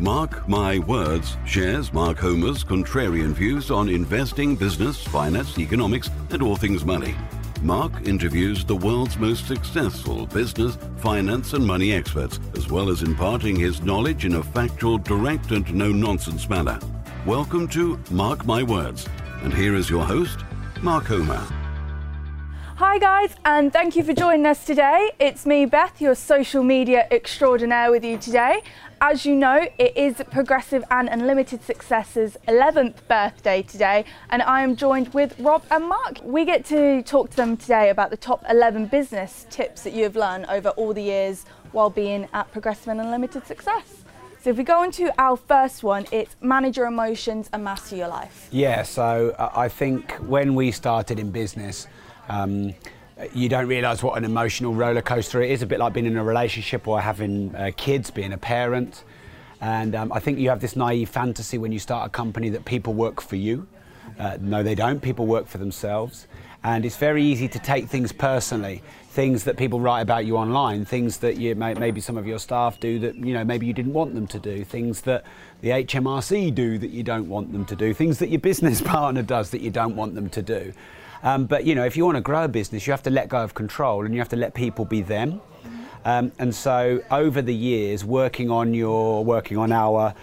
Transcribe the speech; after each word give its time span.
Mark 0.00 0.48
My 0.48 0.78
Words 0.78 1.36
shares 1.44 1.92
Mark 1.92 2.18
Homer's 2.18 2.62
contrarian 2.62 3.32
views 3.32 3.72
on 3.72 3.88
investing, 3.88 4.54
business, 4.54 5.02
finance, 5.02 5.58
economics, 5.58 6.08
and 6.30 6.40
all 6.40 6.54
things 6.54 6.84
money. 6.84 7.16
Mark 7.62 8.06
interviews 8.06 8.64
the 8.64 8.76
world's 8.76 9.18
most 9.18 9.48
successful 9.48 10.26
business, 10.26 10.78
finance, 10.98 11.52
and 11.52 11.66
money 11.66 11.92
experts, 11.92 12.38
as 12.54 12.70
well 12.70 12.90
as 12.90 13.02
imparting 13.02 13.56
his 13.56 13.82
knowledge 13.82 14.24
in 14.24 14.34
a 14.34 14.42
factual, 14.42 14.98
direct, 14.98 15.50
and 15.50 15.74
no 15.74 15.90
nonsense 15.90 16.48
manner. 16.48 16.78
Welcome 17.26 17.66
to 17.70 17.98
Mark 18.12 18.46
My 18.46 18.62
Words. 18.62 19.08
And 19.42 19.52
here 19.52 19.74
is 19.74 19.90
your 19.90 20.04
host, 20.04 20.38
Mark 20.80 21.06
Homer. 21.06 21.44
Hi, 22.76 23.00
guys, 23.00 23.34
and 23.44 23.72
thank 23.72 23.96
you 23.96 24.04
for 24.04 24.12
joining 24.12 24.46
us 24.46 24.64
today. 24.64 25.10
It's 25.18 25.44
me, 25.44 25.66
Beth, 25.66 26.00
your 26.00 26.14
social 26.14 26.62
media 26.62 27.08
extraordinaire, 27.10 27.90
with 27.90 28.04
you 28.04 28.16
today. 28.16 28.62
As 29.00 29.24
you 29.24 29.36
know, 29.36 29.68
it 29.78 29.96
is 29.96 30.20
Progressive 30.32 30.82
and 30.90 31.08
Unlimited 31.08 31.62
Success's 31.62 32.36
11th 32.48 32.96
birthday 33.06 33.62
today, 33.62 34.04
and 34.30 34.42
I 34.42 34.62
am 34.62 34.74
joined 34.74 35.14
with 35.14 35.38
Rob 35.38 35.62
and 35.70 35.88
Mark. 35.88 36.18
We 36.24 36.44
get 36.44 36.64
to 36.66 37.04
talk 37.04 37.30
to 37.30 37.36
them 37.36 37.56
today 37.56 37.90
about 37.90 38.10
the 38.10 38.16
top 38.16 38.44
11 38.50 38.86
business 38.86 39.46
tips 39.50 39.82
that 39.84 39.92
you 39.92 40.02
have 40.02 40.16
learned 40.16 40.46
over 40.46 40.70
all 40.70 40.92
the 40.92 41.02
years 41.02 41.44
while 41.70 41.90
being 41.90 42.26
at 42.34 42.50
Progressive 42.50 42.88
and 42.88 43.00
Unlimited 43.00 43.46
Success. 43.46 44.02
So, 44.42 44.50
if 44.50 44.56
we 44.56 44.64
go 44.64 44.82
into 44.82 45.12
our 45.20 45.36
first 45.36 45.84
one, 45.84 46.06
it's 46.10 46.34
manage 46.40 46.76
your 46.76 46.86
emotions 46.86 47.48
and 47.52 47.62
master 47.62 47.94
your 47.94 48.08
life. 48.08 48.48
Yeah, 48.50 48.82
so 48.82 49.32
uh, 49.38 49.52
I 49.54 49.68
think 49.68 50.10
when 50.14 50.56
we 50.56 50.72
started 50.72 51.20
in 51.20 51.30
business, 51.30 51.86
um, 52.28 52.74
you 53.32 53.48
don't 53.48 53.66
realise 53.66 54.02
what 54.02 54.16
an 54.16 54.24
emotional 54.24 54.74
roller 54.74 55.02
coaster 55.02 55.42
it 55.42 55.50
is. 55.50 55.62
A 55.62 55.66
bit 55.66 55.78
like 55.78 55.92
being 55.92 56.06
in 56.06 56.16
a 56.16 56.24
relationship 56.24 56.86
or 56.86 57.00
having 57.00 57.54
uh, 57.54 57.70
kids, 57.76 58.10
being 58.10 58.32
a 58.32 58.38
parent. 58.38 59.04
And 59.60 59.94
um, 59.94 60.12
I 60.12 60.20
think 60.20 60.38
you 60.38 60.50
have 60.50 60.60
this 60.60 60.76
naive 60.76 61.08
fantasy 61.08 61.58
when 61.58 61.72
you 61.72 61.78
start 61.78 62.06
a 62.06 62.10
company 62.10 62.48
that 62.50 62.64
people 62.64 62.94
work 62.94 63.20
for 63.20 63.36
you. 63.36 63.66
Uh, 64.18 64.38
no, 64.40 64.62
they 64.62 64.74
don't. 64.74 65.00
People 65.00 65.26
work 65.26 65.46
for 65.46 65.58
themselves. 65.58 66.26
And 66.64 66.84
it's 66.84 66.96
very 66.96 67.22
easy 67.22 67.48
to 67.48 67.58
take 67.58 67.88
things 67.88 68.10
personally, 68.10 68.82
things 69.10 69.44
that 69.44 69.56
people 69.56 69.80
write 69.80 70.00
about 70.00 70.26
you 70.26 70.36
online, 70.36 70.84
things 70.84 71.18
that 71.18 71.36
you 71.36 71.54
may, 71.54 71.74
maybe 71.74 72.00
some 72.00 72.16
of 72.16 72.26
your 72.26 72.38
staff 72.38 72.80
do 72.80 72.98
that 72.98 73.14
you 73.14 73.32
know 73.32 73.44
maybe 73.44 73.64
you 73.64 73.72
didn't 73.72 73.92
want 73.92 74.14
them 74.14 74.26
to 74.26 74.38
do, 74.40 74.64
things 74.64 75.02
that 75.02 75.24
the 75.60 75.70
HMRC 75.70 76.52
do 76.54 76.76
that 76.78 76.90
you 76.90 77.04
don't 77.04 77.28
want 77.28 77.52
them 77.52 77.64
to 77.64 77.76
do, 77.76 77.94
things 77.94 78.18
that 78.18 78.28
your 78.28 78.40
business 78.40 78.80
partner 78.94 79.22
does 79.22 79.50
that 79.50 79.60
you 79.60 79.70
don't 79.70 79.94
want 79.94 80.16
them 80.16 80.28
to 80.30 80.42
do. 80.42 80.72
Um, 81.22 81.46
but 81.46 81.64
you 81.64 81.74
know, 81.74 81.84
if 81.84 81.96
you 81.96 82.04
want 82.04 82.16
to 82.16 82.20
grow 82.22 82.44
a 82.44 82.48
business, 82.48 82.86
you 82.86 82.92
have 82.92 83.02
to 83.04 83.10
let 83.10 83.28
go 83.28 83.38
of 83.38 83.54
control 83.54 84.04
and 84.04 84.14
you 84.14 84.20
have 84.20 84.28
to 84.30 84.36
let 84.36 84.54
people 84.54 84.84
be 84.84 85.02
them. 85.02 85.40
Um, 86.04 86.32
and 86.38 86.54
so, 86.54 87.02
over 87.10 87.42
the 87.42 87.54
years, 87.54 88.04
working 88.04 88.50
on 88.50 88.72
your, 88.72 89.24
working 89.24 89.58
on 89.58 89.72
our 89.72 90.14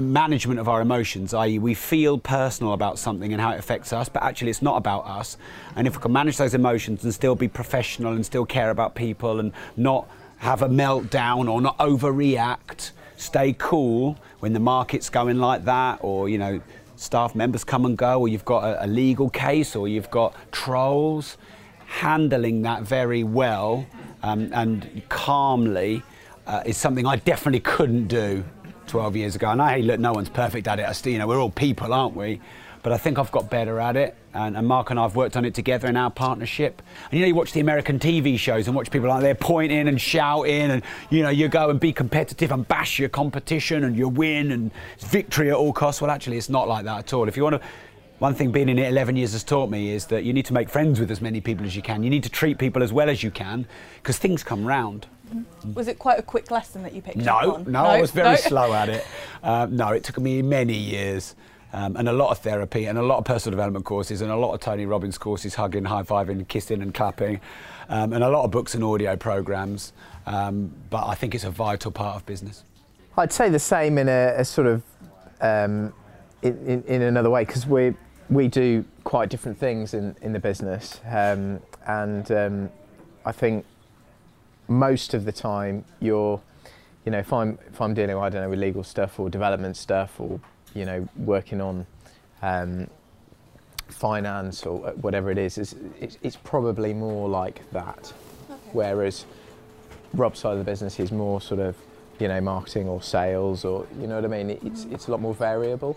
management 0.00 0.60
of 0.60 0.68
our 0.68 0.80
emotions, 0.80 1.34
i.e., 1.34 1.58
we 1.58 1.74
feel 1.74 2.18
personal 2.18 2.72
about 2.72 2.98
something 2.98 3.32
and 3.32 3.40
how 3.40 3.50
it 3.50 3.58
affects 3.58 3.92
us, 3.92 4.08
but 4.08 4.22
actually 4.22 4.50
it's 4.50 4.62
not 4.62 4.76
about 4.76 5.06
us. 5.06 5.36
And 5.74 5.86
if 5.86 5.96
we 5.96 6.02
can 6.02 6.12
manage 6.12 6.36
those 6.38 6.54
emotions 6.54 7.04
and 7.04 7.12
still 7.12 7.34
be 7.34 7.48
professional 7.48 8.14
and 8.14 8.24
still 8.24 8.46
care 8.46 8.70
about 8.70 8.94
people 8.94 9.40
and 9.40 9.52
not 9.76 10.08
have 10.38 10.62
a 10.62 10.68
meltdown 10.68 11.50
or 11.50 11.60
not 11.60 11.76
overreact, 11.78 12.92
stay 13.16 13.54
cool 13.58 14.18
when 14.40 14.52
the 14.52 14.60
market's 14.60 15.10
going 15.10 15.38
like 15.38 15.64
that, 15.64 15.98
or 16.02 16.28
you 16.28 16.38
know, 16.38 16.60
staff 16.96 17.34
members 17.34 17.64
come 17.64 17.84
and 17.84 17.96
go, 17.96 18.20
or 18.20 18.28
you've 18.28 18.44
got 18.44 18.64
a, 18.64 18.84
a 18.84 18.88
legal 18.88 19.30
case, 19.30 19.76
or 19.76 19.88
you've 19.88 20.10
got 20.10 20.34
trolls, 20.52 21.36
handling 21.86 22.62
that 22.62 22.82
very 22.82 23.22
well 23.22 23.86
um, 24.22 24.50
and 24.52 25.02
calmly 25.08 26.02
uh, 26.46 26.62
is 26.66 26.76
something 26.76 27.06
I 27.06 27.16
definitely 27.16 27.60
couldn't 27.60 28.08
do 28.08 28.44
12 28.86 29.16
years 29.16 29.36
ago. 29.36 29.50
And 29.50 29.62
I, 29.62 29.76
hey, 29.76 29.82
look, 29.82 30.00
no 30.00 30.12
one's 30.12 30.28
perfect 30.28 30.68
at 30.68 30.80
it. 30.80 30.86
I 30.86 30.92
still, 30.92 31.12
you 31.12 31.18
know, 31.18 31.26
we're 31.26 31.40
all 31.40 31.50
people, 31.50 31.92
aren't 31.92 32.16
we? 32.16 32.40
But 32.86 32.92
I 32.92 32.98
think 32.98 33.18
I've 33.18 33.32
got 33.32 33.50
better 33.50 33.80
at 33.80 33.96
it. 33.96 34.16
And, 34.32 34.56
and, 34.56 34.64
Mark 34.64 34.90
and 34.90 35.00
I 35.00 35.02
have 35.02 35.16
worked 35.16 35.36
on 35.36 35.44
it 35.44 35.54
together 35.54 35.88
in 35.88 35.96
our 35.96 36.08
partnership. 36.08 36.80
And 37.10 37.14
you 37.14 37.20
know, 37.22 37.26
you 37.26 37.34
watch 37.34 37.50
the 37.50 37.58
American 37.58 37.98
TV 37.98 38.38
shows 38.38 38.68
and 38.68 38.76
watch 38.76 38.92
people 38.92 39.08
like 39.08 39.22
they're 39.22 39.34
pointing 39.34 39.88
and 39.88 40.00
shouting, 40.00 40.70
and 40.70 40.82
you 41.10 41.24
know, 41.24 41.28
you 41.28 41.48
go 41.48 41.68
and 41.68 41.80
be 41.80 41.92
competitive 41.92 42.52
and 42.52 42.68
bash 42.68 43.00
your 43.00 43.08
competition 43.08 43.82
and 43.82 43.96
you 43.96 44.08
win 44.08 44.52
and 44.52 44.70
it's 44.94 45.04
victory 45.04 45.50
at 45.50 45.56
all 45.56 45.72
costs. 45.72 46.00
Well, 46.00 46.12
actually, 46.12 46.38
it's 46.38 46.48
not 46.48 46.68
like 46.68 46.84
that 46.84 46.98
at 47.00 47.12
all. 47.12 47.26
If 47.26 47.36
you 47.36 47.42
want 47.42 47.60
to 47.60 47.68
one 48.20 48.36
thing 48.36 48.52
being 48.52 48.68
in 48.68 48.78
it 48.78 48.86
11 48.86 49.16
years 49.16 49.32
has 49.32 49.42
taught 49.42 49.68
me 49.68 49.90
is 49.90 50.06
that 50.06 50.22
you 50.22 50.32
need 50.32 50.46
to 50.46 50.54
make 50.54 50.68
friends 50.68 51.00
with 51.00 51.10
as 51.10 51.20
many 51.20 51.40
people 51.40 51.66
as 51.66 51.74
you 51.74 51.82
can. 51.82 52.04
You 52.04 52.10
need 52.10 52.22
to 52.22 52.30
treat 52.30 52.56
people 52.56 52.84
as 52.84 52.92
well 52.92 53.10
as 53.10 53.20
you 53.20 53.32
can 53.32 53.66
because 53.96 54.16
things 54.16 54.44
come 54.44 54.64
round. 54.64 55.08
Mm-hmm. 55.34 55.74
Was 55.74 55.88
it 55.88 55.98
quite 55.98 56.20
a 56.20 56.22
quick 56.22 56.52
lesson 56.52 56.84
that 56.84 56.94
you 56.94 57.02
picked 57.02 57.16
no, 57.16 57.36
up 57.36 57.54
on? 57.54 57.64
No, 57.64 57.82
no, 57.82 57.84
I 57.84 58.00
was 58.00 58.12
very 58.12 58.30
no. 58.30 58.36
slow 58.36 58.72
at 58.72 58.88
it. 58.88 59.04
Um, 59.42 59.74
no, 59.74 59.88
it 59.88 60.04
took 60.04 60.20
me 60.20 60.40
many 60.40 60.76
years. 60.76 61.34
Um, 61.72 61.96
and 61.96 62.08
a 62.08 62.12
lot 62.12 62.30
of 62.30 62.38
therapy 62.38 62.86
and 62.86 62.96
a 62.96 63.02
lot 63.02 63.18
of 63.18 63.24
personal 63.24 63.50
development 63.52 63.84
courses 63.84 64.22
and 64.22 64.30
a 64.30 64.36
lot 64.36 64.54
of 64.54 64.60
Tony 64.60 64.86
Robbins 64.86 65.18
courses, 65.18 65.54
hugging, 65.54 65.84
high 65.84 66.02
fiving, 66.02 66.46
kissing, 66.48 66.80
and 66.80 66.94
clapping, 66.94 67.40
um, 67.88 68.12
and 68.12 68.22
a 68.22 68.28
lot 68.28 68.44
of 68.44 68.50
books 68.50 68.74
and 68.74 68.82
audio 68.84 69.16
programs. 69.16 69.92
Um, 70.26 70.72
but 70.90 71.06
I 71.06 71.14
think 71.14 71.34
it's 71.34 71.44
a 71.44 71.50
vital 71.50 71.90
part 71.90 72.16
of 72.16 72.24
business. 72.24 72.64
I'd 73.18 73.32
say 73.32 73.48
the 73.48 73.58
same 73.58 73.98
in 73.98 74.08
a, 74.08 74.34
a 74.36 74.44
sort 74.44 74.66
of 74.66 74.82
um, 75.40 75.92
in, 76.42 76.56
in, 76.66 76.82
in, 76.84 77.02
another 77.02 77.30
way 77.30 77.44
because 77.44 77.66
we 77.66 77.94
we 78.30 78.48
do 78.48 78.84
quite 79.04 79.28
different 79.28 79.58
things 79.58 79.94
in, 79.94 80.16
in 80.22 80.32
the 80.32 80.38
business, 80.38 81.00
um, 81.06 81.60
and 81.86 82.30
um, 82.32 82.70
I 83.24 83.32
think 83.32 83.64
most 84.68 85.14
of 85.14 85.24
the 85.24 85.32
time 85.32 85.84
you're, 86.00 86.40
you 87.04 87.12
know, 87.12 87.18
if 87.18 87.32
I'm 87.32 87.58
if 87.68 87.80
I'm 87.80 87.94
dealing, 87.94 88.16
I 88.16 88.28
don't 88.28 88.42
know, 88.42 88.50
with 88.50 88.58
legal 88.58 88.84
stuff 88.84 89.18
or 89.18 89.30
development 89.30 89.76
stuff 89.76 90.20
or 90.20 90.40
you 90.76 90.84
know, 90.84 91.08
working 91.16 91.60
on 91.60 91.86
um, 92.42 92.88
finance 93.88 94.66
or 94.66 94.78
whatever 95.00 95.30
it 95.30 95.38
is, 95.38 95.58
is 95.58 95.74
it's, 96.00 96.18
it's 96.22 96.36
probably 96.36 96.92
more 96.92 97.28
like 97.28 97.68
that. 97.72 98.12
Okay. 98.50 98.60
Whereas 98.72 99.24
Rob's 100.12 100.40
side 100.40 100.52
of 100.52 100.58
the 100.58 100.64
business 100.64 101.00
is 101.00 101.10
more 101.12 101.40
sort 101.40 101.60
of, 101.60 101.76
you 102.18 102.28
know, 102.28 102.40
marketing 102.40 102.88
or 102.88 103.02
sales 103.02 103.64
or, 103.64 103.86
you 104.00 104.06
know 104.06 104.16
what 104.16 104.24
I 104.24 104.28
mean? 104.28 104.50
It's, 104.50 104.84
mm. 104.84 104.92
it's 104.92 105.08
a 105.08 105.10
lot 105.10 105.20
more 105.20 105.34
variable. 105.34 105.96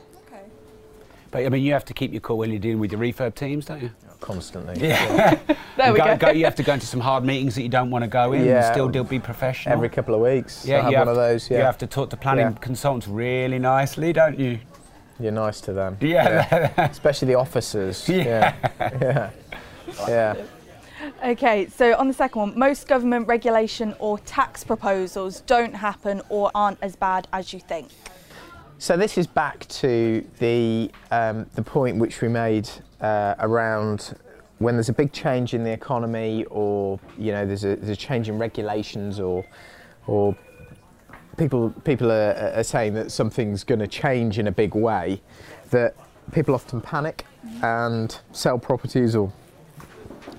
But 1.31 1.45
I 1.45 1.49
mean, 1.49 1.63
you 1.63 1.73
have 1.73 1.85
to 1.85 1.93
keep 1.93 2.11
your 2.11 2.21
cool 2.21 2.39
when 2.39 2.49
you're 2.49 2.59
dealing 2.59 2.79
with 2.79 2.91
your 2.91 2.99
refurb 2.99 3.35
teams, 3.35 3.65
don't 3.65 3.81
you? 3.81 3.91
Constantly. 4.19 4.87
Yeah. 4.87 5.39
there 5.77 5.93
we 5.93 5.99
go, 5.99 6.05
go. 6.05 6.17
go. 6.17 6.29
You 6.31 6.43
have 6.45 6.55
to 6.55 6.63
go 6.63 6.73
into 6.73 6.87
some 6.87 6.99
hard 6.99 7.23
meetings 7.23 7.55
that 7.55 7.61
you 7.61 7.69
don't 7.69 7.91
want 7.91 8.03
to 8.03 8.09
go 8.09 8.33
in 8.33 8.45
yeah. 8.45 8.65
and 8.65 8.73
still 8.73 8.89
do, 8.89 9.03
be 9.03 9.19
professional. 9.19 9.73
Every 9.73 9.89
couple 9.89 10.15
of 10.15 10.21
weeks. 10.21 10.65
Yeah, 10.65 10.89
you 10.89 10.95
have, 10.95 11.07
one 11.07 11.09
of 11.09 11.15
those. 11.15 11.49
Yeah. 11.49 11.59
You 11.59 11.63
have 11.65 11.77
to 11.79 11.87
talk 11.87 12.09
to 12.09 12.17
planning 12.17 12.45
yeah. 12.45 12.57
consultants 12.59 13.07
really 13.07 13.59
nicely, 13.59 14.11
don't 14.11 14.39
you? 14.39 14.59
You're 15.19 15.31
nice 15.31 15.59
to 15.61 15.73
them. 15.73 15.97
Yeah. 15.99 16.71
yeah. 16.77 16.89
Especially 16.89 17.27
the 17.27 17.35
officers. 17.35 18.07
Yeah. 18.07 18.55
Yeah. 18.79 19.31
yeah. 20.07 20.35
Okay, 21.23 21.67
so 21.67 21.95
on 21.97 22.07
the 22.07 22.13
second 22.13 22.39
one, 22.39 22.59
most 22.59 22.87
government 22.87 23.27
regulation 23.27 23.95
or 23.99 24.19
tax 24.19 24.63
proposals 24.63 25.41
don't 25.41 25.73
happen 25.73 26.21
or 26.29 26.51
aren't 26.53 26.77
as 26.81 26.95
bad 26.95 27.27
as 27.33 27.53
you 27.53 27.59
think. 27.59 27.89
So 28.77 28.95
this 28.95 29.17
is 29.17 29.27
back 29.27 29.67
to 29.67 30.25
the 30.39 30.91
um, 31.11 31.45
the 31.55 31.61
point 31.61 31.97
which 31.97 32.21
we 32.21 32.29
made 32.29 32.69
uh, 33.01 33.35
around 33.39 34.15
when 34.59 34.75
there's 34.75 34.89
a 34.89 34.93
big 34.93 35.11
change 35.11 35.53
in 35.53 35.63
the 35.63 35.71
economy, 35.71 36.45
or 36.45 36.99
you 37.17 37.31
know, 37.31 37.45
there's 37.45 37.65
a, 37.65 37.75
there's 37.75 37.89
a 37.89 37.95
change 37.95 38.29
in 38.29 38.37
regulations, 38.39 39.19
or 39.19 39.45
or 40.07 40.35
people 41.39 41.71
people 41.85 42.11
are, 42.11 42.53
are 42.55 42.63
saying 42.63 42.93
that 42.93 43.11
something's 43.11 43.63
going 43.63 43.79
to 43.79 43.87
change 43.87 44.37
in 44.37 44.47
a 44.47 44.51
big 44.51 44.75
way, 44.75 45.21
that 45.71 45.95
people 46.31 46.53
often 46.53 46.81
panic 46.81 47.25
and 47.63 48.19
sell 48.31 48.59
properties 48.59 49.15
or 49.15 49.31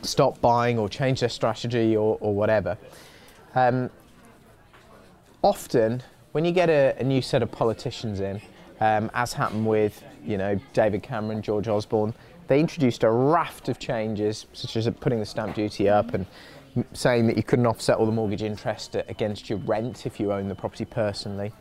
stop 0.03 0.41
buying 0.41 0.78
or 0.78 0.88
change 0.88 1.21
their 1.21 1.28
strategy 1.28 1.97
or, 1.97 2.19
or 2.21 2.34
whatever. 2.34 2.77
Um, 3.55 3.91
often 5.43 6.03
when 6.33 6.44
you 6.44 6.53
get 6.53 6.69
a, 6.69 6.94
a 6.99 7.03
new 7.03 7.22
set 7.22 7.43
of 7.43 7.50
politicians 7.50 8.21
in, 8.21 8.41
um, 8.81 9.11
as 9.14 9.32
happened 9.32 9.67
with 9.67 10.05
you 10.25 10.38
know 10.38 10.61
David 10.75 11.02
Cameron, 11.02 11.43
George 11.43 11.67
Osborne, 11.67 12.14
they 12.47 12.61
introduced 12.61 13.05
a 13.05 13.11
raft 13.11 13.69
of 13.69 13.79
changes, 13.79 14.47
such 14.52 14.76
as 14.76 14.88
putting 15.00 15.19
the 15.19 15.26
stamp 15.26 15.55
duty 15.55 15.88
up 15.88 16.14
and 16.14 16.26
saying 16.93 17.26
that 17.26 17.37
you 17.37 17.43
couldn't 17.43 17.67
offset 17.67 17.96
all 17.96 18.06
the 18.06 18.12
mortgage 18.12 18.43
interest 18.43 18.96
against 19.08 19.50
your 19.50 19.58
rent 19.58 20.06
if 20.06 20.20
you 20.20 20.32
own 20.32 20.49
the 20.49 20.55
property 20.55 20.84
personally. 20.84 21.52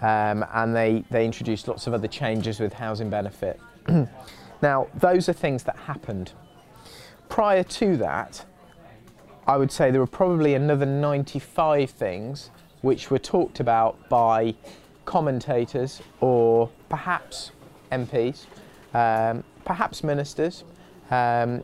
Um, 0.00 0.44
and 0.52 0.74
they, 0.74 1.04
they 1.10 1.24
introduced 1.24 1.68
lots 1.68 1.86
of 1.86 1.94
other 1.94 2.08
changes 2.08 2.60
with 2.60 2.72
housing 2.74 3.10
benefit. 3.10 3.60
now, 4.62 4.88
those 4.94 5.28
are 5.28 5.32
things 5.32 5.62
that 5.64 5.76
happened. 5.76 6.32
Prior 7.28 7.62
to 7.64 7.96
that, 7.96 8.44
I 9.46 9.56
would 9.56 9.70
say 9.70 9.90
there 9.90 10.00
were 10.00 10.06
probably 10.06 10.54
another 10.54 10.86
95 10.86 11.90
things 11.90 12.50
which 12.82 13.10
were 13.10 13.18
talked 13.18 13.60
about 13.60 14.08
by 14.08 14.54
commentators 15.04 16.02
or 16.20 16.70
perhaps 16.88 17.50
MPs, 17.92 18.46
um, 18.94 19.44
perhaps 19.64 20.02
ministers, 20.02 20.64
um, 21.10 21.62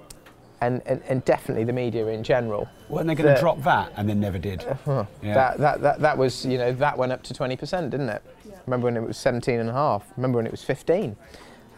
and, 0.61 0.83
and, 0.87 1.03
and 1.09 1.25
definitely 1.25 1.65
the 1.65 1.73
media 1.73 2.07
in 2.09 2.23
general. 2.23 2.69
Weren't 2.89 3.07
they 3.07 3.15
going 3.15 3.35
to 3.35 3.41
drop 3.41 3.63
that 3.63 3.93
and 3.97 4.09
then 4.09 4.21
never 4.21 4.39
did? 4.39 4.65
Uh-huh. 4.65 5.05
Yeah. 5.23 5.35
That, 5.35 5.59
that, 5.59 5.81
that, 5.83 6.01
that 6.01 6.19
was, 6.19 6.45
you 6.45 6.59
know, 6.59 6.73
that 6.73 6.97
went 6.97 7.13
up 7.13 7.23
to 7.25 7.35
20%, 7.35 7.91
didn't 7.91 8.09
it? 8.09 8.23
Remember 8.67 8.87
when 8.87 8.97
it 8.97 9.07
was 9.07 9.17
17 9.17 9.59
and 9.59 9.71
a 9.71 9.73
half? 9.73 10.05
Remember 10.17 10.37
when 10.37 10.47
it 10.47 10.53
was 10.53 10.63
15? 10.63 11.17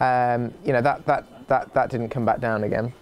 Um, 0.00 0.52
you 0.64 0.72
know, 0.72 0.82
that, 0.82 1.06
that, 1.06 1.48
that, 1.48 1.72
that 1.74 1.90
didn't 1.90 2.08
come 2.08 2.24
back 2.24 2.40
down 2.40 2.64
again. 2.64 2.92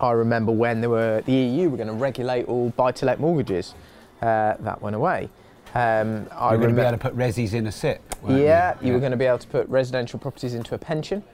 I 0.00 0.12
remember 0.12 0.52
when 0.52 0.80
there 0.80 0.90
were, 0.90 1.22
the 1.26 1.32
EU 1.32 1.68
were 1.68 1.76
going 1.76 1.88
to 1.88 1.94
regulate 1.94 2.46
all 2.46 2.70
buy-to-let 2.70 3.20
mortgages. 3.20 3.74
Uh, 4.22 4.54
that 4.60 4.80
went 4.80 4.94
away. 4.94 5.28
Um, 5.74 6.28
I 6.30 6.50
You're 6.50 6.58
going 6.58 6.70
to 6.70 6.76
be 6.76 6.82
able 6.82 6.92
to 6.92 6.98
put 6.98 7.16
resis 7.16 7.54
in 7.54 7.66
a 7.66 7.72
SIPP. 7.72 8.00
weren't 8.22 8.40
yeah, 8.40 8.76
you 8.80 8.92
were 8.92 9.00
going 9.00 9.10
to 9.10 9.16
be 9.16 9.24
able 9.24 9.38
to 9.38 9.48
put 9.48 9.68
residential 9.68 10.18
properties 10.18 10.54
into 10.54 10.74
a 10.74 10.78
pension. 10.78 11.24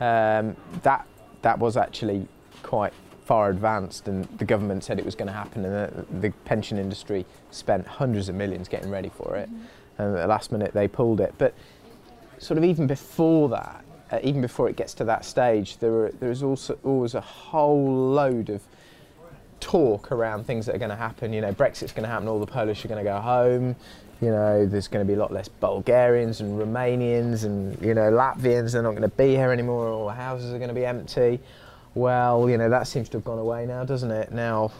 Um, 0.00 0.56
that 0.82 1.06
that 1.42 1.58
was 1.58 1.76
actually 1.76 2.26
quite 2.62 2.92
far 3.28 3.50
advanced, 3.50 4.08
and 4.08 4.24
the 4.38 4.44
government 4.46 4.82
said 4.82 4.98
it 4.98 5.04
was 5.04 5.14
going 5.14 5.26
to 5.26 5.34
happen, 5.34 5.62
and 5.66 5.74
the, 5.74 6.28
the 6.28 6.30
pension 6.46 6.78
industry 6.78 7.26
spent 7.50 7.86
hundreds 7.86 8.30
of 8.30 8.34
millions 8.34 8.68
getting 8.68 8.90
ready 8.90 9.10
for 9.10 9.36
it. 9.36 9.50
And 9.98 10.16
at 10.16 10.22
the 10.22 10.26
last 10.26 10.50
minute, 10.50 10.72
they 10.72 10.88
pulled 10.88 11.20
it. 11.20 11.34
But 11.36 11.52
sort 12.38 12.56
of 12.56 12.64
even 12.64 12.86
before 12.86 13.50
that, 13.50 13.84
uh, 14.10 14.18
even 14.22 14.40
before 14.40 14.70
it 14.70 14.76
gets 14.76 14.94
to 14.94 15.04
that 15.04 15.26
stage, 15.26 15.76
there 15.76 15.92
are, 15.92 16.12
there 16.20 16.30
is 16.30 16.42
also 16.42 16.78
always 16.84 17.14
a 17.14 17.20
whole 17.20 18.14
load 18.14 18.48
of 18.48 18.62
talk 19.60 20.10
around 20.10 20.46
things 20.46 20.64
that 20.64 20.74
are 20.74 20.78
going 20.78 20.88
to 20.88 20.96
happen. 20.96 21.34
You 21.34 21.42
know, 21.42 21.52
Brexit's 21.52 21.92
going 21.92 22.04
to 22.04 22.08
happen, 22.08 22.28
all 22.28 22.40
the 22.40 22.46
Polish 22.46 22.82
are 22.86 22.88
going 22.88 23.04
to 23.04 23.10
go 23.10 23.20
home. 23.20 23.76
You 24.22 24.30
know, 24.30 24.64
there's 24.64 24.88
going 24.88 25.06
to 25.06 25.06
be 25.06 25.16
a 25.16 25.20
lot 25.20 25.34
less 25.34 25.48
Bulgarians 25.48 26.40
and 26.40 26.58
Romanians 26.58 27.44
and, 27.44 27.78
you 27.84 27.92
know, 27.92 28.10
Latvians. 28.10 28.72
They're 28.72 28.82
not 28.82 28.92
going 28.92 29.02
to 29.02 29.08
be 29.08 29.36
here 29.36 29.52
anymore. 29.52 29.88
All 29.88 30.06
the 30.06 30.14
houses 30.14 30.54
are 30.54 30.58
going 30.58 30.70
to 30.70 30.74
be 30.74 30.86
empty. 30.86 31.40
Well, 31.98 32.48
you 32.48 32.58
know, 32.58 32.70
that 32.70 32.86
seems 32.86 33.08
to 33.08 33.16
have 33.16 33.24
gone 33.24 33.40
away 33.40 33.66
now, 33.66 33.82
doesn't 33.82 34.12
it? 34.12 34.30
Now 34.30 34.70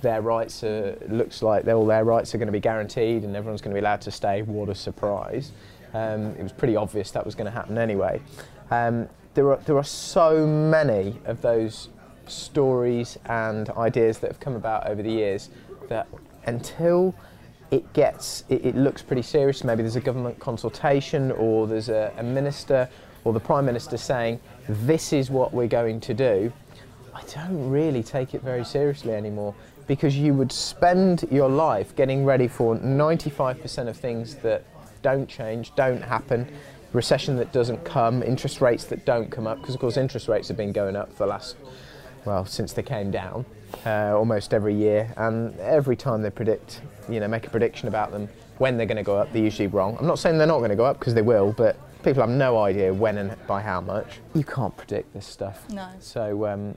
their 0.00 0.22
rights 0.22 0.62
are, 0.62 0.96
looks 1.08 1.42
like 1.42 1.66
all 1.66 1.84
their 1.84 2.04
rights 2.04 2.36
are 2.36 2.38
going 2.38 2.46
to 2.46 2.52
be 2.52 2.60
guaranteed 2.60 3.24
and 3.24 3.34
everyone's 3.34 3.60
going 3.60 3.74
to 3.74 3.80
be 3.80 3.84
allowed 3.84 4.00
to 4.02 4.12
stay. 4.12 4.42
What 4.42 4.68
a 4.68 4.74
surprise. 4.76 5.50
Um, 5.92 6.36
it 6.36 6.42
was 6.44 6.52
pretty 6.52 6.76
obvious 6.76 7.10
that 7.10 7.26
was 7.26 7.34
going 7.34 7.46
to 7.46 7.50
happen 7.50 7.78
anyway. 7.78 8.22
Um, 8.70 9.08
there, 9.34 9.50
are, 9.50 9.56
there 9.56 9.76
are 9.76 9.82
so 9.82 10.46
many 10.46 11.18
of 11.24 11.42
those 11.42 11.88
stories 12.28 13.18
and 13.24 13.68
ideas 13.70 14.20
that 14.20 14.28
have 14.28 14.38
come 14.38 14.54
about 14.54 14.86
over 14.86 15.02
the 15.02 15.10
years 15.10 15.50
that 15.88 16.06
until 16.46 17.12
it 17.72 17.92
gets, 17.92 18.44
it, 18.48 18.64
it 18.64 18.76
looks 18.76 19.02
pretty 19.02 19.22
serious, 19.22 19.64
maybe 19.64 19.82
there's 19.82 19.96
a 19.96 20.00
government 20.00 20.38
consultation 20.38 21.32
or 21.32 21.66
there's 21.66 21.88
a, 21.88 22.12
a 22.18 22.22
minister 22.22 22.88
or 23.24 23.32
the 23.32 23.40
Prime 23.40 23.64
Minister 23.64 23.96
saying, 23.96 24.40
this 24.68 25.12
is 25.12 25.30
what 25.30 25.52
we're 25.52 25.68
going 25.68 26.00
to 26.00 26.14
do, 26.14 26.52
I 27.14 27.22
don't 27.34 27.70
really 27.70 28.02
take 28.02 28.34
it 28.34 28.42
very 28.42 28.64
seriously 28.64 29.12
anymore 29.12 29.54
because 29.86 30.16
you 30.16 30.32
would 30.34 30.52
spend 30.52 31.24
your 31.30 31.48
life 31.48 31.94
getting 31.96 32.24
ready 32.24 32.48
for 32.48 32.76
95% 32.76 33.88
of 33.88 33.96
things 33.96 34.36
that 34.36 34.64
don't 35.02 35.28
change, 35.28 35.74
don't 35.74 36.02
happen, 36.02 36.46
recession 36.92 37.36
that 37.36 37.52
doesn't 37.52 37.84
come, 37.84 38.22
interest 38.22 38.60
rates 38.60 38.84
that 38.84 39.04
don't 39.04 39.30
come 39.30 39.46
up, 39.46 39.60
because 39.60 39.74
of 39.74 39.80
course 39.80 39.96
interest 39.96 40.28
rates 40.28 40.48
have 40.48 40.56
been 40.56 40.72
going 40.72 40.96
up 40.96 41.10
for 41.12 41.24
the 41.24 41.26
last, 41.26 41.56
well, 42.24 42.44
since 42.46 42.72
they 42.72 42.82
came 42.82 43.10
down, 43.10 43.44
uh, 43.84 44.12
almost 44.16 44.54
every 44.54 44.74
year, 44.74 45.12
and 45.16 45.58
every 45.60 45.96
time 45.96 46.22
they 46.22 46.30
predict, 46.30 46.80
you 47.08 47.20
know, 47.20 47.28
make 47.28 47.46
a 47.46 47.50
prediction 47.50 47.88
about 47.88 48.12
them, 48.12 48.28
when 48.58 48.76
they're 48.76 48.86
going 48.86 48.96
to 48.96 49.02
go 49.02 49.16
up, 49.16 49.32
they're 49.32 49.42
usually 49.42 49.66
wrong. 49.66 49.96
I'm 49.98 50.06
not 50.06 50.18
saying 50.18 50.38
they're 50.38 50.46
not 50.46 50.58
going 50.58 50.70
to 50.70 50.76
go 50.76 50.84
up, 50.84 50.98
because 50.98 51.14
they 51.14 51.22
will, 51.22 51.52
but 51.52 51.76
people 52.02 52.22
have 52.22 52.30
no 52.30 52.58
idea 52.58 52.92
when 52.92 53.18
and 53.18 53.36
by 53.46 53.60
how 53.62 53.80
much. 53.80 54.20
You 54.34 54.44
can't 54.44 54.76
predict 54.76 55.12
this 55.14 55.26
stuff. 55.26 55.68
No. 55.70 55.88
So 56.00 56.46
um, 56.46 56.76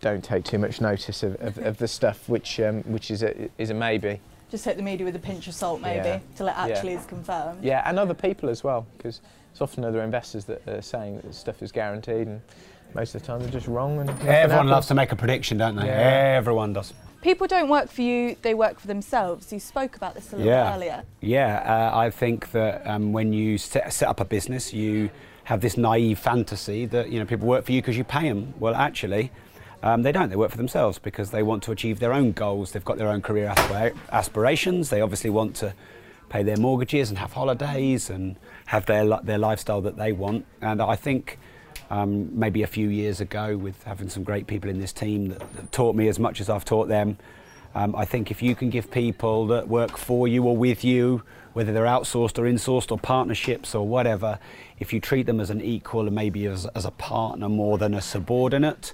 don't 0.00 0.22
take 0.22 0.44
too 0.44 0.58
much 0.58 0.80
notice 0.80 1.22
of, 1.22 1.34
of, 1.40 1.58
of 1.58 1.78
the 1.78 1.88
stuff 1.88 2.28
which 2.28 2.60
um, 2.60 2.82
which 2.82 3.10
is 3.10 3.22
a, 3.22 3.48
is 3.58 3.70
a 3.70 3.74
maybe. 3.74 4.20
Just 4.50 4.64
take 4.64 4.76
the 4.78 4.82
media 4.82 5.04
with 5.04 5.14
a 5.14 5.18
pinch 5.18 5.46
of 5.46 5.54
salt, 5.54 5.80
maybe, 5.82 6.06
Yeah. 6.08 6.20
till 6.36 6.48
it 6.48 6.54
actually 6.56 6.92
Yeah. 6.92 7.00
is 7.00 7.06
confirmed. 7.06 7.62
Yeah, 7.62 7.82
and 7.84 7.98
other 7.98 8.14
people 8.14 8.48
as 8.48 8.64
well, 8.64 8.86
because 8.96 9.20
it's 9.52 9.60
often 9.60 9.84
other 9.84 10.02
investors 10.02 10.46
that 10.46 10.66
are 10.66 10.80
saying 10.80 11.16
that 11.16 11.24
this 11.26 11.36
stuff 11.36 11.62
is 11.62 11.70
guaranteed, 11.70 12.28
and 12.28 12.40
most 12.94 13.14
of 13.14 13.20
the 13.20 13.26
time 13.26 13.40
they're 13.40 13.50
just 13.50 13.66
wrong. 13.66 13.98
And 14.00 14.08
Everyone 14.08 14.50
happens. 14.50 14.70
loves 14.70 14.86
to 14.86 14.94
make 14.94 15.12
a 15.12 15.16
prediction, 15.16 15.58
don't 15.58 15.76
they? 15.76 15.84
Yeah. 15.84 16.34
Everyone 16.38 16.72
does. 16.72 16.94
People 17.20 17.48
don't 17.48 17.68
work 17.68 17.90
for 17.90 18.02
you, 18.02 18.36
they 18.42 18.54
work 18.54 18.78
for 18.78 18.86
themselves. 18.86 19.52
You 19.52 19.58
spoke 19.58 19.96
about 19.96 20.14
this 20.14 20.32
a 20.32 20.36
little 20.36 20.52
Yeah. 20.52 20.74
earlier. 20.74 21.02
Yeah, 21.20 21.90
uh, 21.92 21.96
I 21.98 22.10
think 22.10 22.52
that 22.52 22.86
um, 22.86 23.12
when 23.12 23.32
you 23.32 23.58
set, 23.58 23.92
set 23.92 24.08
up 24.08 24.20
a 24.20 24.24
business, 24.24 24.72
you 24.72 25.10
have 25.44 25.60
this 25.60 25.76
naive 25.76 26.18
fantasy 26.18 26.86
that 26.86 27.10
you 27.10 27.18
know 27.18 27.24
people 27.26 27.48
work 27.48 27.64
for 27.64 27.72
you 27.72 27.80
because 27.82 27.96
you 27.96 28.04
pay 28.04 28.28
them. 28.28 28.54
Well, 28.60 28.74
actually, 28.74 29.32
um, 29.82 30.02
they 30.02 30.12
don't. 30.12 30.28
They 30.28 30.36
work 30.36 30.50
for 30.52 30.56
themselves 30.58 30.98
because 31.00 31.30
they 31.32 31.42
want 31.42 31.62
to 31.64 31.72
achieve 31.72 31.98
their 31.98 32.12
own 32.12 32.32
goals. 32.32 32.70
They've 32.70 32.84
got 32.84 32.98
their 32.98 33.08
own 33.08 33.22
career 33.22 33.52
aspira- 33.56 33.96
aspirations. 34.12 34.90
They 34.90 35.00
obviously 35.00 35.30
want 35.30 35.56
to 35.56 35.74
pay 36.28 36.42
their 36.44 36.56
mortgages 36.58 37.08
and 37.08 37.18
have 37.18 37.32
holidays 37.32 38.10
and 38.10 38.36
have 38.66 38.86
their 38.86 39.04
their 39.24 39.38
lifestyle 39.38 39.80
that 39.80 39.96
they 39.96 40.12
want. 40.12 40.46
And 40.60 40.80
I 40.80 40.94
think. 40.94 41.38
Um, 41.90 42.38
maybe 42.38 42.62
a 42.62 42.66
few 42.66 42.88
years 42.88 43.20
ago, 43.20 43.56
with 43.56 43.82
having 43.84 44.10
some 44.10 44.22
great 44.22 44.46
people 44.46 44.68
in 44.68 44.78
this 44.78 44.92
team 44.92 45.28
that, 45.28 45.38
that 45.54 45.72
taught 45.72 45.96
me 45.96 46.08
as 46.08 46.18
much 46.18 46.40
as 46.40 46.50
I've 46.50 46.64
taught 46.64 46.88
them, 46.88 47.16
um, 47.74 47.96
I 47.96 48.04
think 48.04 48.30
if 48.30 48.42
you 48.42 48.54
can 48.54 48.70
give 48.70 48.90
people 48.90 49.46
that 49.48 49.68
work 49.68 49.96
for 49.96 50.28
you 50.28 50.44
or 50.44 50.56
with 50.56 50.84
you, 50.84 51.22
whether 51.52 51.72
they're 51.72 51.84
outsourced 51.84 52.38
or 52.38 52.42
insourced 52.42 52.90
or 52.90 52.98
partnerships 52.98 53.74
or 53.74 53.86
whatever, 53.86 54.38
if 54.78 54.92
you 54.92 55.00
treat 55.00 55.26
them 55.26 55.40
as 55.40 55.50
an 55.50 55.60
equal 55.60 56.06
and 56.06 56.14
maybe 56.14 56.46
as, 56.46 56.66
as 56.74 56.84
a 56.84 56.90
partner 56.90 57.48
more 57.48 57.78
than 57.78 57.94
a 57.94 58.00
subordinate, 58.00 58.92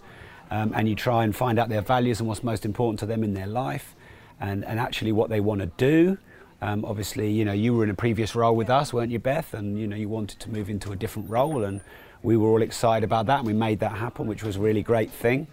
um, 0.51 0.73
and 0.75 0.89
you 0.89 0.95
try 0.95 1.25
and 1.25 1.35
find 1.35 1.59
out 1.59 1.69
their 1.69 1.83
values 1.83 2.21
and 2.21 2.29
what's 2.29 2.45
most 2.45 2.65
important 2.65 3.01
to 3.01 3.07
them 3.07 3.25
in 3.25 3.35
their 3.35 3.47
life, 3.47 3.95
and, 4.41 4.65
and 4.65 4.79
actually 4.79 5.13
what 5.13 5.31
they 5.31 5.41
want 5.41 5.61
to 5.61 5.67
do. 5.77 6.17
Um, 6.61 6.85
obviously, 6.85 7.31
you 7.31 7.45
know, 7.45 7.53
you 7.53 7.75
were 7.75 7.85
in 7.85 7.91
a 7.91 7.95
previous 7.95 8.35
role 8.35 8.57
with 8.57 8.71
us, 8.71 8.93
weren't 8.93 9.11
you, 9.11 9.19
Beth? 9.19 9.53
And 9.53 9.79
you 9.79 9.87
know, 9.87 9.97
you 9.97 10.09
wanted 10.09 10.41
to 10.41 10.51
move 10.51 10.71
into 10.71 10.93
a 10.93 10.97
different 10.97 11.29
role, 11.29 11.65
and 11.65 11.81
we 12.25 12.39
were 12.39 12.49
all 12.49 12.63
excited 12.63 13.05
about 13.05 13.27
that, 13.27 13.39
and 13.39 13.47
we 13.47 13.53
made 13.53 13.79
that 13.81 13.93
happen, 13.93 14.27
which 14.27 14.43
was 14.43 14.57
a 14.57 14.61
really 14.61 14.83
great 14.83 15.11
thing. 15.11 15.47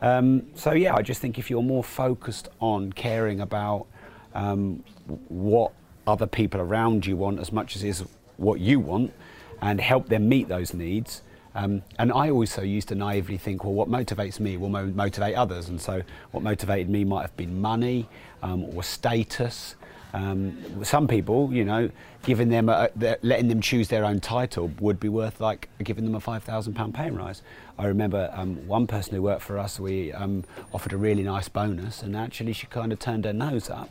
Um, 0.00 0.46
so 0.54 0.72
yeah, 0.72 0.94
I 0.94 1.02
just 1.02 1.20
think 1.20 1.38
if 1.38 1.50
you're 1.50 1.62
more 1.62 1.84
focused 1.84 2.48
on 2.58 2.92
caring 2.92 3.40
about 3.40 3.86
um, 4.34 4.82
what 5.28 5.72
other 6.06 6.26
people 6.26 6.60
around 6.60 7.06
you 7.06 7.16
want 7.16 7.38
as 7.38 7.52
much 7.52 7.76
as 7.76 7.84
is 7.84 8.04
what 8.38 8.60
you 8.60 8.80
want, 8.80 9.12
and 9.60 9.80
help 9.80 10.08
them 10.08 10.28
meet 10.28 10.48
those 10.48 10.74
needs. 10.74 11.22
Um, 11.54 11.82
and 11.98 12.12
I 12.12 12.30
also 12.30 12.62
used 12.62 12.88
to 12.88 12.94
naively 12.94 13.38
think, 13.38 13.64
well, 13.64 13.72
what 13.72 13.88
motivates 13.88 14.40
me 14.40 14.56
will 14.58 14.68
mo- 14.68 14.86
motivate 14.86 15.34
others. 15.36 15.68
And 15.68 15.80
so, 15.80 16.02
what 16.30 16.42
motivated 16.42 16.90
me 16.90 17.04
might 17.04 17.22
have 17.22 17.36
been 17.36 17.60
money 17.60 18.08
um, 18.42 18.64
or 18.64 18.82
status. 18.82 19.74
Um, 20.16 20.82
some 20.82 21.06
people, 21.06 21.52
you 21.52 21.62
know, 21.62 21.90
giving 22.24 22.48
them, 22.48 22.70
a, 22.70 22.88
the- 22.96 23.18
letting 23.22 23.48
them 23.48 23.60
choose 23.60 23.88
their 23.88 24.02
own 24.02 24.18
title 24.20 24.72
would 24.80 24.98
be 24.98 25.10
worth 25.10 25.40
like 25.40 25.68
giving 25.84 26.04
them 26.06 26.14
a 26.14 26.20
five 26.20 26.42
thousand 26.42 26.72
pound 26.72 26.94
pay 26.94 27.10
rise. 27.10 27.42
I 27.78 27.84
remember 27.86 28.30
um, 28.32 28.66
one 28.66 28.86
person 28.86 29.14
who 29.14 29.20
worked 29.20 29.42
for 29.42 29.58
us. 29.58 29.78
We 29.78 30.14
um, 30.14 30.44
offered 30.72 30.94
a 30.94 30.96
really 30.96 31.22
nice 31.22 31.50
bonus, 31.50 32.02
and 32.02 32.16
actually 32.16 32.54
she 32.54 32.66
kind 32.66 32.92
of 32.94 32.98
turned 32.98 33.26
her 33.26 33.34
nose 33.34 33.68
up, 33.68 33.90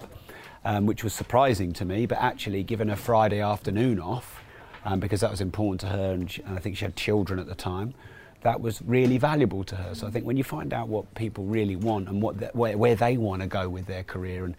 um, 0.64 0.88
which 0.88 1.04
was 1.04 1.14
surprising 1.14 1.74
to 1.74 1.86
me. 1.86 2.08
But 2.08 2.18
actually, 2.18 2.64
given 2.64 2.90
a 2.90 2.96
Friday 2.96 3.40
afternoon 3.40 4.00
off, 4.00 4.42
um, 4.84 5.00
because 5.00 5.22
that 5.22 5.30
was 5.30 5.42
important 5.42 5.82
to 5.82 5.88
her, 5.88 6.12
and, 6.14 6.32
she, 6.32 6.42
and 6.42 6.58
I 6.58 6.60
think 6.60 6.76
she 6.78 6.86
had 6.86 6.96
children 6.96 7.40
at 7.40 7.46
the 7.46 7.56
time. 7.56 7.94
That 8.42 8.62
was 8.62 8.82
really 8.82 9.20
valuable 9.20 9.64
to 9.66 9.76
her. 9.76 9.96
So 9.96 10.08
I 10.08 10.12
think 10.12 10.26
when 10.26 10.38
you 10.38 10.44
find 10.44 10.74
out 10.74 10.88
what 10.88 11.14
people 11.14 11.46
really 11.46 11.76
want 11.76 12.10
and 12.10 12.22
what 12.22 12.40
the, 12.40 12.48
where, 12.54 12.78
where 12.78 12.96
they 12.96 13.18
want 13.18 13.42
to 13.44 13.48
go 13.48 13.70
with 13.70 13.86
their 13.86 14.04
career 14.04 14.46
and 14.46 14.56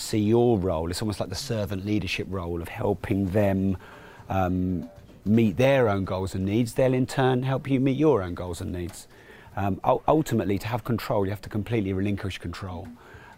see 0.00 0.18
your 0.18 0.58
role, 0.58 0.90
it's 0.90 1.02
almost 1.02 1.20
like 1.20 1.28
the 1.28 1.34
servant 1.34 1.84
leadership 1.84 2.26
role 2.30 2.60
of 2.60 2.68
helping 2.68 3.26
them 3.30 3.76
um, 4.28 4.88
meet 5.24 5.56
their 5.56 5.88
own 5.88 6.04
goals 6.04 6.34
and 6.34 6.44
needs. 6.44 6.74
They'll 6.74 6.94
in 6.94 7.06
turn 7.06 7.42
help 7.42 7.68
you 7.68 7.80
meet 7.80 7.96
your 7.96 8.22
own 8.22 8.34
goals 8.34 8.60
and 8.60 8.72
needs. 8.72 9.06
Um, 9.56 9.80
ultimately, 9.84 10.58
to 10.58 10.66
have 10.68 10.84
control, 10.84 11.24
you 11.24 11.30
have 11.30 11.42
to 11.42 11.48
completely 11.48 11.92
relinquish 11.92 12.38
control. 12.38 12.88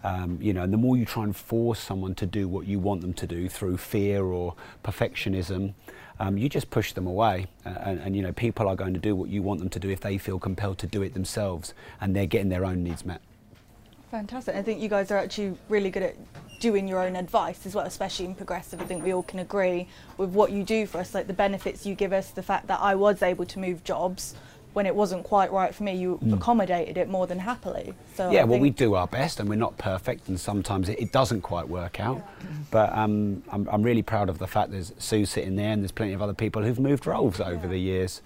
Um, 0.05 0.39
you 0.41 0.53
know, 0.53 0.63
and 0.63 0.73
the 0.73 0.79
more 0.79 0.97
you 0.97 1.05
try 1.05 1.25
and 1.25 1.35
force 1.35 1.79
someone 1.79 2.15
to 2.17 2.27
do 2.27 2.49
what 2.49 2.67
you 2.67 2.79
want 2.79 3.03
them 3.03 3.15
to 3.15 3.27
do 3.27 3.49
through 3.49 3.77
fear 3.77 4.25
or 4.25 4.55
perfectionism, 4.85 5.75
um, 6.19 6.37
you 6.37 6.49
just 6.49 6.71
push 6.71 6.93
them 6.93 7.07
away. 7.07 7.47
Uh, 7.65 7.71
and, 7.85 8.01
and, 8.01 8.17
you 8.17 8.23
know, 8.23 8.33
people 8.33 8.69
are 8.69 8.77
going 8.77 8.95
to 8.95 9.01
do 9.01 9.15
what 9.15 9.29
you 9.29 9.43
want 9.43 9.61
them 9.61 9.69
to 9.71 9.79
do 9.79 9.89
if 9.91 10.01
they 10.01 10.19
feel 10.19 10.39
compelled 10.39 10.79
to 10.79 10.87
do 10.87 11.03
it 11.03 11.15
themselves 11.15 11.73
and 12.01 12.15
they're 12.15 12.27
getting 12.27 12.49
their 12.49 12.65
own 12.65 12.83
needs 12.83 13.05
met. 13.05 13.21
Fantastic. 14.13 14.55
I 14.55 14.63
think 14.63 14.83
you 14.83 14.91
guys 14.91 15.11
are 15.11 15.17
actually 15.17 15.57
really 15.71 15.89
good 15.89 16.03
at 16.03 16.17
doing 16.61 16.87
your 16.87 17.03
own 17.03 17.17
advice 17.17 17.65
as 17.65 17.75
well, 17.75 17.87
especially 17.87 18.27
in 18.27 18.35
progressive. 18.35 18.79
I 18.83 18.85
think 18.85 19.03
we 19.03 19.15
all 19.15 19.23
can 19.23 19.39
agree 19.39 19.89
with 20.19 20.29
what 20.31 20.53
you 20.53 20.65
do 20.65 20.85
for 20.85 20.99
us, 20.99 21.15
like 21.15 21.29
the 21.29 21.33
benefits 21.33 21.87
you 21.87 21.95
give 21.95 22.13
us, 22.13 22.31
the 22.31 22.43
fact 22.43 22.67
that 22.67 22.79
I 22.83 22.95
was 22.95 23.23
able 23.23 23.47
to 23.47 23.59
move 23.59 23.83
jobs 23.85 24.35
when 24.75 24.85
it 24.85 24.95
wasn't 24.95 25.25
quite 25.25 25.51
right 25.51 25.75
for 25.75 25.83
me, 25.83 25.95
you 25.95 26.19
accommodated 26.31 26.99
it 26.99 27.09
more 27.09 27.27
than 27.27 27.39
happily. 27.39 27.95
So 28.15 28.31
yeah, 28.31 28.45
well, 28.45 28.59
we 28.59 28.71
do 28.71 28.95
our 28.95 29.07
best, 29.07 29.41
and 29.41 29.49
we're 29.49 29.57
not 29.57 29.77
perfect, 29.79 30.29
and 30.29 30.39
sometimes 30.39 30.89
it, 30.91 30.99
it 30.99 31.13
doesn't 31.13 31.41
quite 31.41 31.69
work 31.69 31.99
out. 32.01 32.23
But 32.71 32.93
um, 32.97 33.43
I'm, 33.51 33.69
I'm 33.71 33.83
really 33.83 34.03
proud 34.03 34.29
of 34.29 34.39
the 34.39 34.47
fact 34.47 34.71
there's 34.71 34.93
Sue 34.99 35.27
sitting 35.27 35.57
there, 35.57 35.73
and 35.73 35.83
there's 35.83 35.93
plenty 35.93 36.13
of 36.13 36.23
other 36.23 36.35
people 36.35 36.63
who've 36.63 36.81
moved 36.81 37.07
roles 37.07 37.41
over 37.41 37.67
the 37.67 37.79
years. 37.79 38.21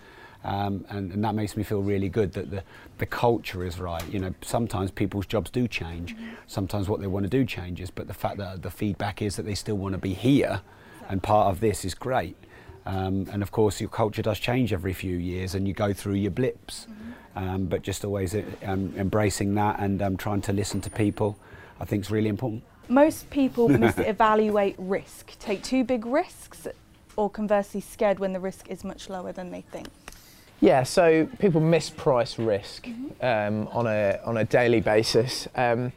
Um, 0.44 0.84
and, 0.90 1.10
and, 1.10 1.24
that 1.24 1.34
makes 1.34 1.56
me 1.56 1.64
feel 1.64 1.82
really 1.82 2.08
good 2.08 2.32
that 2.34 2.52
the, 2.52 2.62
the 2.98 3.06
culture 3.06 3.64
is 3.64 3.78
right. 3.78 4.02
You 4.10 4.20
know, 4.20 4.34
sometimes 4.42 4.90
people's 4.90 5.26
jobs 5.26 5.50
do 5.50 5.68
change. 5.68 6.16
Sometimes 6.46 6.88
what 6.88 7.00
they 7.00 7.06
want 7.06 7.24
to 7.24 7.30
do 7.30 7.44
changes, 7.44 7.90
but 7.90 8.06
the 8.06 8.14
fact 8.14 8.38
that 8.38 8.62
the 8.62 8.70
feedback 8.70 9.20
is 9.20 9.36
that 9.36 9.44
they 9.44 9.54
still 9.54 9.76
want 9.76 9.92
to 9.92 9.98
be 9.98 10.14
here 10.14 10.62
and 11.08 11.22
part 11.22 11.48
of 11.48 11.60
this 11.60 11.84
is 11.84 11.94
great. 11.94 12.36
Um, 12.84 13.26
and 13.32 13.42
of 13.42 13.50
course, 13.50 13.80
your 13.80 13.90
culture 13.90 14.22
does 14.22 14.38
change 14.38 14.72
every 14.72 14.92
few 14.92 15.16
years 15.16 15.54
and 15.54 15.66
you 15.66 15.74
go 15.74 15.92
through 15.92 16.14
your 16.14 16.30
blips. 16.30 16.86
Um, 17.34 17.66
but 17.66 17.82
just 17.82 18.04
always 18.04 18.34
uh, 18.34 18.42
um, 18.64 18.94
embracing 18.96 19.54
that 19.56 19.78
and 19.78 20.00
um, 20.00 20.16
trying 20.16 20.40
to 20.42 20.52
listen 20.52 20.80
to 20.82 20.90
people, 20.90 21.36
I 21.78 21.84
think 21.84 22.04
is 22.04 22.10
really 22.10 22.30
important. 22.30 22.62
Most 22.88 23.28
people 23.28 23.68
misevaluate 23.68 24.74
risk, 24.78 25.38
take 25.38 25.62
too 25.62 25.84
big 25.84 26.06
risks, 26.06 26.66
or 27.16 27.28
conversely 27.28 27.82
scared 27.82 28.18
when 28.18 28.32
the 28.32 28.40
risk 28.40 28.70
is 28.70 28.84
much 28.84 29.10
lower 29.10 29.32
than 29.32 29.50
they 29.50 29.60
think. 29.60 29.88
Yeah, 30.60 30.84
so 30.84 31.26
people 31.38 31.60
misprice 31.60 32.44
risk 32.44 32.84
mm-hmm. 32.84 33.24
um, 33.24 33.68
on 33.72 33.86
a 33.86 34.18
on 34.24 34.38
a 34.38 34.44
daily 34.44 34.80
basis. 34.80 35.46
Um, 35.54 35.92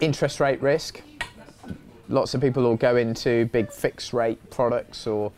interest 0.00 0.40
rate 0.40 0.60
risk. 0.62 1.02
Lots 2.08 2.34
of 2.34 2.40
people 2.40 2.62
will 2.62 2.76
go 2.76 2.96
into 2.96 3.46
big 3.46 3.70
fixed 3.70 4.12
rate 4.12 4.50
products, 4.50 5.06
or 5.06 5.32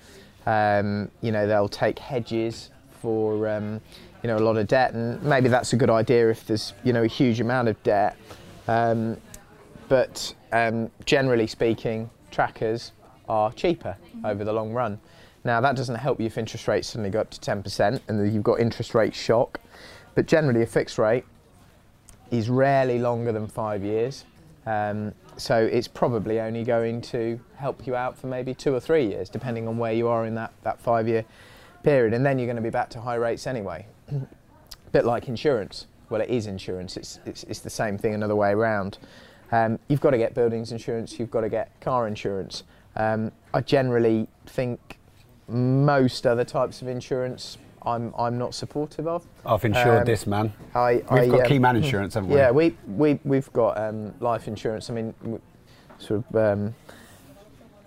um, 0.46 1.10
you 1.20 1.32
know 1.32 1.46
they'll 1.46 1.68
take 1.68 1.98
hedges 1.98 2.70
for 3.02 3.48
um, 3.48 3.80
you 4.22 4.28
know 4.28 4.36
a 4.36 4.44
lot 4.44 4.56
of 4.56 4.68
debt, 4.68 4.94
and 4.94 5.20
maybe 5.22 5.48
that's 5.48 5.72
a 5.72 5.76
good 5.76 5.90
idea 5.90 6.30
if 6.30 6.46
there's 6.46 6.72
you 6.84 6.92
know 6.92 7.02
a 7.02 7.08
huge 7.08 7.40
amount 7.40 7.66
of 7.68 7.82
debt. 7.82 8.16
Um, 8.68 9.16
but 9.88 10.34
um, 10.52 10.90
generally 11.04 11.46
speaking, 11.46 12.10
trackers 12.30 12.92
are 13.28 13.52
cheaper 13.52 13.96
mm-hmm. 14.08 14.26
over 14.26 14.44
the 14.44 14.52
long 14.52 14.72
run. 14.72 15.00
Now, 15.46 15.60
that 15.60 15.76
doesn't 15.76 15.94
help 15.94 16.18
you 16.18 16.26
if 16.26 16.38
interest 16.38 16.66
rates 16.66 16.88
suddenly 16.88 17.08
go 17.08 17.20
up 17.20 17.30
to 17.30 17.40
10% 17.40 18.00
and 18.08 18.34
you've 18.34 18.42
got 18.42 18.58
interest 18.58 18.96
rate 18.96 19.14
shock. 19.14 19.60
But 20.16 20.26
generally, 20.26 20.62
a 20.62 20.66
fixed 20.66 20.98
rate 20.98 21.24
is 22.32 22.50
rarely 22.50 22.98
longer 22.98 23.30
than 23.30 23.46
five 23.46 23.84
years. 23.84 24.24
Um, 24.66 25.14
so 25.36 25.56
it's 25.56 25.86
probably 25.86 26.40
only 26.40 26.64
going 26.64 27.00
to 27.02 27.38
help 27.54 27.86
you 27.86 27.94
out 27.94 28.18
for 28.18 28.26
maybe 28.26 28.54
two 28.54 28.74
or 28.74 28.80
three 28.80 29.06
years, 29.06 29.28
depending 29.28 29.68
on 29.68 29.78
where 29.78 29.92
you 29.92 30.08
are 30.08 30.26
in 30.26 30.34
that, 30.34 30.52
that 30.64 30.80
five 30.80 31.06
year 31.06 31.24
period. 31.84 32.12
And 32.12 32.26
then 32.26 32.40
you're 32.40 32.48
going 32.48 32.56
to 32.56 32.62
be 32.62 32.70
back 32.70 32.90
to 32.90 33.00
high 33.00 33.14
rates 33.14 33.46
anyway. 33.46 33.86
A 34.10 34.26
bit 34.90 35.04
like 35.04 35.28
insurance. 35.28 35.86
Well, 36.10 36.22
it 36.22 36.28
is 36.28 36.48
insurance, 36.48 36.96
it's, 36.96 37.20
it's, 37.24 37.44
it's 37.44 37.60
the 37.60 37.70
same 37.70 37.98
thing 37.98 38.14
another 38.14 38.34
way 38.34 38.50
around. 38.50 38.98
Um, 39.52 39.78
you've 39.86 40.00
got 40.00 40.10
to 40.10 40.18
get 40.18 40.34
buildings 40.34 40.72
insurance, 40.72 41.20
you've 41.20 41.30
got 41.30 41.42
to 41.42 41.48
get 41.48 41.80
car 41.80 42.08
insurance. 42.08 42.64
Um, 42.96 43.30
I 43.54 43.60
generally 43.60 44.26
think 44.46 44.95
most 45.48 46.26
other 46.26 46.44
types 46.44 46.82
of 46.82 46.88
insurance 46.88 47.58
I'm, 47.86 48.12
I'm 48.18 48.36
not 48.36 48.52
supportive 48.52 49.06
of. 49.06 49.24
I've 49.44 49.64
insured 49.64 50.00
um, 50.00 50.04
this 50.04 50.26
man. 50.26 50.52
I, 50.74 50.94
we've 50.94 51.12
I, 51.12 51.28
got 51.28 51.40
um, 51.42 51.46
key 51.46 51.58
man 51.60 51.76
insurance, 51.76 52.14
haven't 52.14 52.30
we? 52.30 52.36
Yeah, 52.36 52.50
we, 52.50 52.76
we, 52.88 53.20
we've 53.24 53.52
got 53.52 53.78
um, 53.78 54.12
life 54.18 54.48
insurance. 54.48 54.90
I 54.90 54.94
mean, 54.94 55.14
sort 55.98 56.24
of 56.28 56.36
um, 56.36 56.74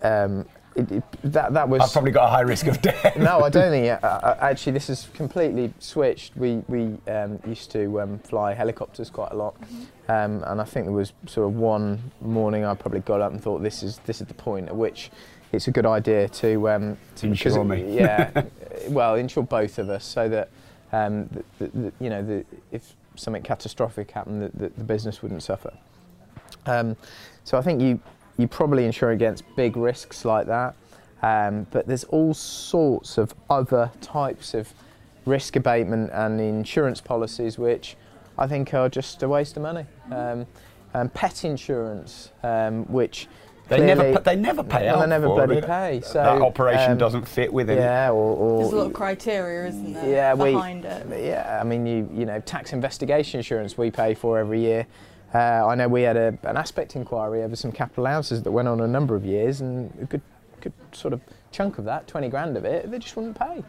um, 0.01 0.45
it, 0.75 0.89
it, 0.91 1.03
that 1.23 1.53
that 1.53 1.67
was. 1.67 1.81
I've 1.81 1.91
probably 1.91 2.11
got 2.11 2.25
a 2.25 2.29
high 2.29 2.41
risk 2.41 2.67
of 2.67 2.81
death. 2.81 3.17
no, 3.17 3.41
I 3.41 3.49
don't 3.49 3.71
think. 3.71 4.01
Uh, 4.01 4.05
uh, 4.05 4.37
actually, 4.39 4.71
this 4.71 4.89
is 4.89 5.09
completely 5.13 5.73
switched. 5.79 6.37
We 6.37 6.63
we 6.67 6.97
um, 7.11 7.39
used 7.45 7.71
to 7.71 8.01
um, 8.01 8.19
fly 8.19 8.53
helicopters 8.53 9.09
quite 9.09 9.31
a 9.31 9.35
lot, 9.35 9.59
mm-hmm. 9.59 10.11
um, 10.11 10.43
and 10.47 10.61
I 10.61 10.63
think 10.63 10.85
there 10.85 10.93
was 10.93 11.11
sort 11.25 11.47
of 11.47 11.55
one 11.55 12.11
morning 12.21 12.63
I 12.63 12.73
probably 12.73 13.01
got 13.01 13.19
up 13.19 13.33
and 13.33 13.41
thought 13.41 13.61
this 13.61 13.83
is 13.83 13.97
this 14.05 14.21
is 14.21 14.27
the 14.27 14.33
point 14.33 14.69
at 14.69 14.75
which 14.75 15.11
it's 15.51 15.67
a 15.67 15.71
good 15.71 15.85
idea 15.85 16.29
to 16.29 16.69
um, 16.69 16.97
to 17.15 17.27
insure 17.27 17.63
me. 17.63 17.95
Yeah, 17.95 18.43
well, 18.89 19.15
insure 19.15 19.43
both 19.43 19.79
of 19.79 19.89
us 19.89 20.05
so 20.05 20.29
that 20.29 20.49
um, 20.91 21.27
the, 21.27 21.43
the, 21.59 21.67
the, 21.67 21.93
you 21.99 22.09
know 22.09 22.43
if 22.71 22.95
something 23.15 23.43
catastrophic 23.43 24.11
happened, 24.11 24.51
the, 24.53 24.69
the, 24.69 24.83
business 24.83 25.21
wouldn't 25.21 25.43
suffer. 25.43 25.73
Um, 26.65 26.95
so 27.43 27.57
I 27.57 27.61
think 27.61 27.81
you 27.81 27.99
you 28.37 28.47
probably 28.47 28.85
insure 28.85 29.11
against 29.11 29.43
big 29.55 29.75
risks 29.75 30.23
like 30.23 30.47
that. 30.47 30.75
Um, 31.21 31.67
but 31.71 31.85
there's 31.85 32.05
all 32.05 32.33
sorts 32.33 33.17
of 33.17 33.35
other 33.49 33.91
types 33.99 34.53
of 34.53 34.73
risk 35.25 35.57
abatement 35.57 36.11
and 36.13 36.39
insurance 36.39 37.01
policies 37.01 37.59
which 37.59 37.97
I 38.37 38.47
think 38.47 38.73
are 38.73 38.87
just 38.87 39.21
a 39.21 39.27
waste 39.27 39.57
of 39.57 39.63
money. 39.63 39.85
Um, 40.11 40.47
and 40.93 41.13
pet 41.13 41.43
insurance, 41.43 42.31
um, 42.41 42.85
which 42.85 43.27
they 43.69 43.85
never 43.85 44.19
they 44.19 44.35
never 44.35 44.63
pay 44.63 44.85
well, 44.85 44.97
out. 44.97 45.01
They 45.01 45.07
never 45.07 45.27
bloody 45.27 45.61
pay. 45.61 46.01
So 46.03 46.13
that 46.13 46.41
operation 46.41 46.93
um, 46.93 46.97
doesn't 46.97 47.27
fit 47.27 47.51
within 47.53 47.77
yeah, 47.77 48.07
it. 48.07 48.11
Or, 48.11 48.35
or 48.35 48.59
there's 48.61 48.73
a 48.73 48.75
lot 48.77 48.87
of 48.87 48.93
criteria, 48.93 49.69
isn't 49.69 49.93
there? 49.93 50.09
Yeah, 50.09 50.35
behind 50.35 50.83
we, 50.83 50.89
it. 50.89 51.25
Yeah, 51.25 51.59
I 51.61 51.63
mean, 51.63 51.85
you 51.85 52.09
you 52.13 52.25
know, 52.25 52.39
tax 52.41 52.73
investigation 52.73 53.39
insurance 53.39 53.77
we 53.77 53.91
pay 53.91 54.13
for 54.13 54.37
every 54.39 54.61
year. 54.61 54.87
Uh, 55.33 55.67
I 55.67 55.75
know 55.75 55.87
we 55.87 56.01
had 56.01 56.17
a, 56.17 56.37
an 56.43 56.57
aspect 56.57 56.95
inquiry 56.95 57.43
over 57.43 57.55
some 57.55 57.71
capital 57.71 58.03
allowances 58.03 58.41
that 58.41 58.51
went 58.51 58.67
on 58.67 58.81
a 58.81 58.87
number 58.87 59.15
of 59.15 59.23
years, 59.23 59.61
and 59.61 59.93
a 60.01 60.05
good, 60.05 60.21
good 60.59 60.73
sort 60.91 61.13
of 61.13 61.21
chunk 61.51 61.77
of 61.77 61.85
that, 61.85 62.07
20 62.07 62.29
grand 62.29 62.57
of 62.57 62.65
it, 62.65 62.89
they 62.89 62.99
just 62.99 63.15
wouldn't 63.15 63.37
pay. 63.37 63.63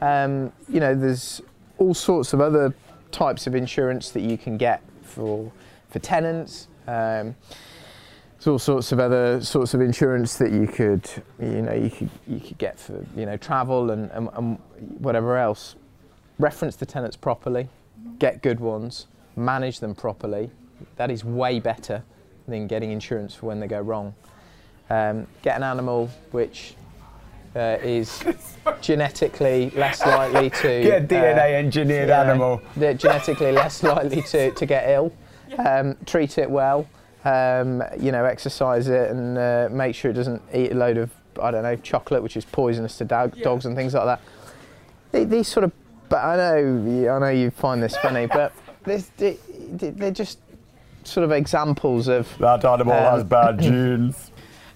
Um, 0.00 0.52
you 0.68 0.80
know, 0.80 0.94
there's 0.94 1.42
all 1.78 1.94
sorts 1.94 2.32
of 2.32 2.40
other 2.40 2.74
types 3.10 3.46
of 3.46 3.54
insurance 3.54 4.10
that 4.10 4.22
you 4.22 4.38
can 4.38 4.56
get 4.56 4.82
for 5.02 5.52
for 5.90 5.98
tenants. 5.98 6.68
Um, 6.86 7.36
there's 8.42 8.50
all 8.50 8.58
sorts 8.58 8.90
of 8.90 8.98
other 8.98 9.40
sorts 9.40 9.72
of 9.72 9.80
insurance 9.80 10.36
that 10.38 10.50
you 10.50 10.66
could, 10.66 11.08
you 11.38 11.62
know, 11.62 11.74
you 11.74 11.88
could 11.88 12.10
you 12.26 12.40
could 12.40 12.58
get 12.58 12.76
for 12.76 13.06
you 13.14 13.24
know 13.24 13.36
travel 13.36 13.92
and, 13.92 14.10
and, 14.10 14.28
and 14.32 14.58
whatever 14.98 15.36
else. 15.36 15.76
Reference 16.40 16.74
the 16.74 16.86
tenants 16.86 17.16
properly, 17.16 17.68
get 18.18 18.42
good 18.42 18.58
ones, 18.58 19.06
manage 19.36 19.78
them 19.78 19.94
properly, 19.94 20.50
that 20.96 21.08
is 21.08 21.24
way 21.24 21.60
better 21.60 22.02
than 22.48 22.66
getting 22.66 22.90
insurance 22.90 23.32
for 23.32 23.46
when 23.46 23.60
they 23.60 23.68
go 23.68 23.80
wrong. 23.80 24.12
Um, 24.90 25.28
get 25.42 25.56
an 25.56 25.62
animal 25.62 26.10
which 26.32 26.74
uh, 27.54 27.78
is 27.80 28.24
genetically 28.80 29.70
less 29.70 30.04
likely 30.04 30.50
to 30.50 30.82
get 30.82 31.02
a 31.02 31.06
DNA 31.06 31.54
uh, 31.54 31.58
engineered 31.58 32.08
yeah, 32.08 32.22
animal. 32.22 32.60
genetically 32.76 33.52
less 33.52 33.84
likely 33.84 34.22
to, 34.22 34.50
to 34.50 34.66
get 34.66 34.88
ill. 34.88 35.12
Um, 35.58 35.98
treat 36.06 36.38
it 36.38 36.50
well. 36.50 36.88
Um, 37.24 37.84
you 38.00 38.10
know, 38.10 38.24
exercise 38.24 38.88
it 38.88 39.10
and 39.10 39.38
uh, 39.38 39.68
make 39.70 39.94
sure 39.94 40.10
it 40.10 40.14
doesn't 40.14 40.42
eat 40.52 40.72
a 40.72 40.74
load 40.74 40.96
of 40.96 41.10
I 41.40 41.50
don't 41.50 41.62
know 41.62 41.76
chocolate, 41.76 42.22
which 42.22 42.36
is 42.36 42.44
poisonous 42.44 42.98
to 42.98 43.04
dog, 43.04 43.36
yeah. 43.36 43.44
dogs 43.44 43.66
and 43.66 43.76
things 43.76 43.94
like 43.94 44.18
that. 45.12 45.30
These 45.30 45.48
sort 45.48 45.64
of, 45.64 45.72
but 46.08 46.24
I 46.24 46.36
know 46.36 47.14
I 47.14 47.18
know 47.18 47.28
you 47.28 47.50
find 47.50 47.82
this 47.82 47.96
funny, 47.96 48.26
but 48.26 48.52
this, 48.84 49.10
they're 49.16 50.10
just 50.10 50.38
sort 51.04 51.24
of 51.24 51.32
examples 51.32 52.08
of 52.08 52.28
that 52.38 52.64
animal 52.64 52.94
um, 52.94 53.14
has 53.14 53.24
bad 53.24 53.58
genes. 53.60 54.30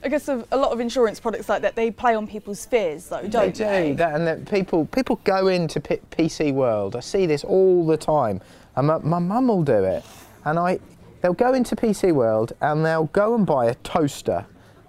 I 0.05 0.09
guess 0.09 0.29
a, 0.29 0.45
lot 0.53 0.71
of 0.71 0.79
insurance 0.79 1.19
products 1.19 1.49
like 1.49 1.63
that 1.63 1.75
they 1.75 1.91
play 1.91 2.15
on 2.15 2.29
people's 2.29 2.65
fears, 2.65 3.09
though, 3.09 3.27
don't 3.27 3.55
they? 3.55 3.65
They 3.65 3.89
do, 3.89 3.95
that, 3.97 4.15
and 4.15 4.27
that 4.27 4.49
people 4.49 4.87
people 4.87 5.17
go 5.25 5.49
into 5.49 5.81
P- 5.81 6.01
PC 6.13 6.53
World. 6.53 6.95
I 6.95 7.01
see 7.01 7.27
this 7.27 7.43
all 7.43 7.85
the 7.85 7.97
time, 7.97 8.41
and 8.77 8.87
my, 8.87 8.99
my 8.99 9.19
mum 9.19 9.49
will 9.49 9.65
do 9.65 9.83
it, 9.85 10.05
and 10.45 10.59
I 10.59 10.79
they'll 11.27 11.35
go 11.35 11.55
into 11.55 11.75
PC 11.75 12.13
World 12.13 12.53
and 12.61 12.87
they'll 12.87 13.07
go 13.07 13.35
and 13.35 13.45
buy 13.45 13.67
a 13.67 13.75
toaster. 13.77 14.47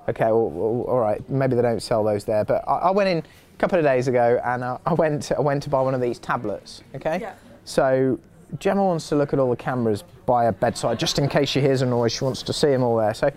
Okay, 0.08 0.26
well, 0.26 0.52
well, 0.52 0.84
all 0.84 1.00
right, 1.00 1.28
maybe 1.28 1.56
they 1.56 1.64
don't 1.64 1.82
sell 1.82 2.04
those 2.04 2.26
there, 2.26 2.46
but 2.46 2.64
I, 2.68 2.74
I 2.74 2.92
went 2.92 3.10
in 3.10 3.18
a 3.18 3.58
couple 3.58 3.80
of 3.80 3.84
days 3.84 4.08
ago 4.08 4.40
and 4.46 4.64
I, 4.64 4.78
I 4.86 4.94
went 4.94 5.24
to, 5.24 5.38
I 5.38 5.42
went 5.42 5.64
to 5.64 5.72
buy 5.72 5.82
one 5.82 5.96
of 5.96 6.02
these 6.02 6.20
tablets. 6.20 6.84
Okay, 6.94 7.22
yeah. 7.22 7.34
so 7.66 8.20
Gemma 8.60 8.86
wants 8.86 9.10
to 9.10 9.16
look 9.16 9.34
at 9.34 9.40
all 9.40 9.50
the 9.50 9.56
cameras 9.56 10.04
by 10.28 10.46
her 10.46 10.52
bedside 10.52 11.00
just 11.00 11.18
in 11.18 11.28
case 11.28 11.50
she 11.50 11.60
hears 11.60 11.82
a 11.82 11.88
noise. 11.88 12.12
She 12.12 12.24
wants 12.24 12.44
to 12.44 12.54
see 12.54 12.68
them 12.68 12.84
all 12.84 12.98
there. 12.98 13.16
So 13.16 13.32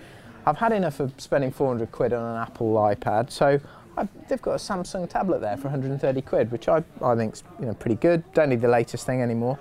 I've 0.44 0.58
had 0.58 0.72
enough 0.72 1.00
of 1.00 1.14
spending 1.16 1.50
400 1.50 1.90
quid 1.90 2.12
on 2.12 2.36
an 2.36 2.42
Apple 2.42 2.74
iPad. 2.74 3.30
So 3.30 3.58
I've, 3.96 4.08
they've 4.28 4.42
got 4.42 4.52
a 4.52 4.56
Samsung 4.56 5.08
tablet 5.08 5.40
there 5.40 5.56
for 5.56 5.68
130 5.68 6.20
quid, 6.20 6.52
which 6.52 6.68
I, 6.68 6.84
I 7.02 7.16
think 7.16 7.32
is 7.32 7.44
you 7.60 7.64
know 7.64 7.72
pretty 7.72 7.96
good. 7.96 8.30
Don't 8.34 8.50
need 8.50 8.60
the 8.60 8.68
latest 8.68 9.06
thing 9.06 9.22
anymore. 9.22 9.58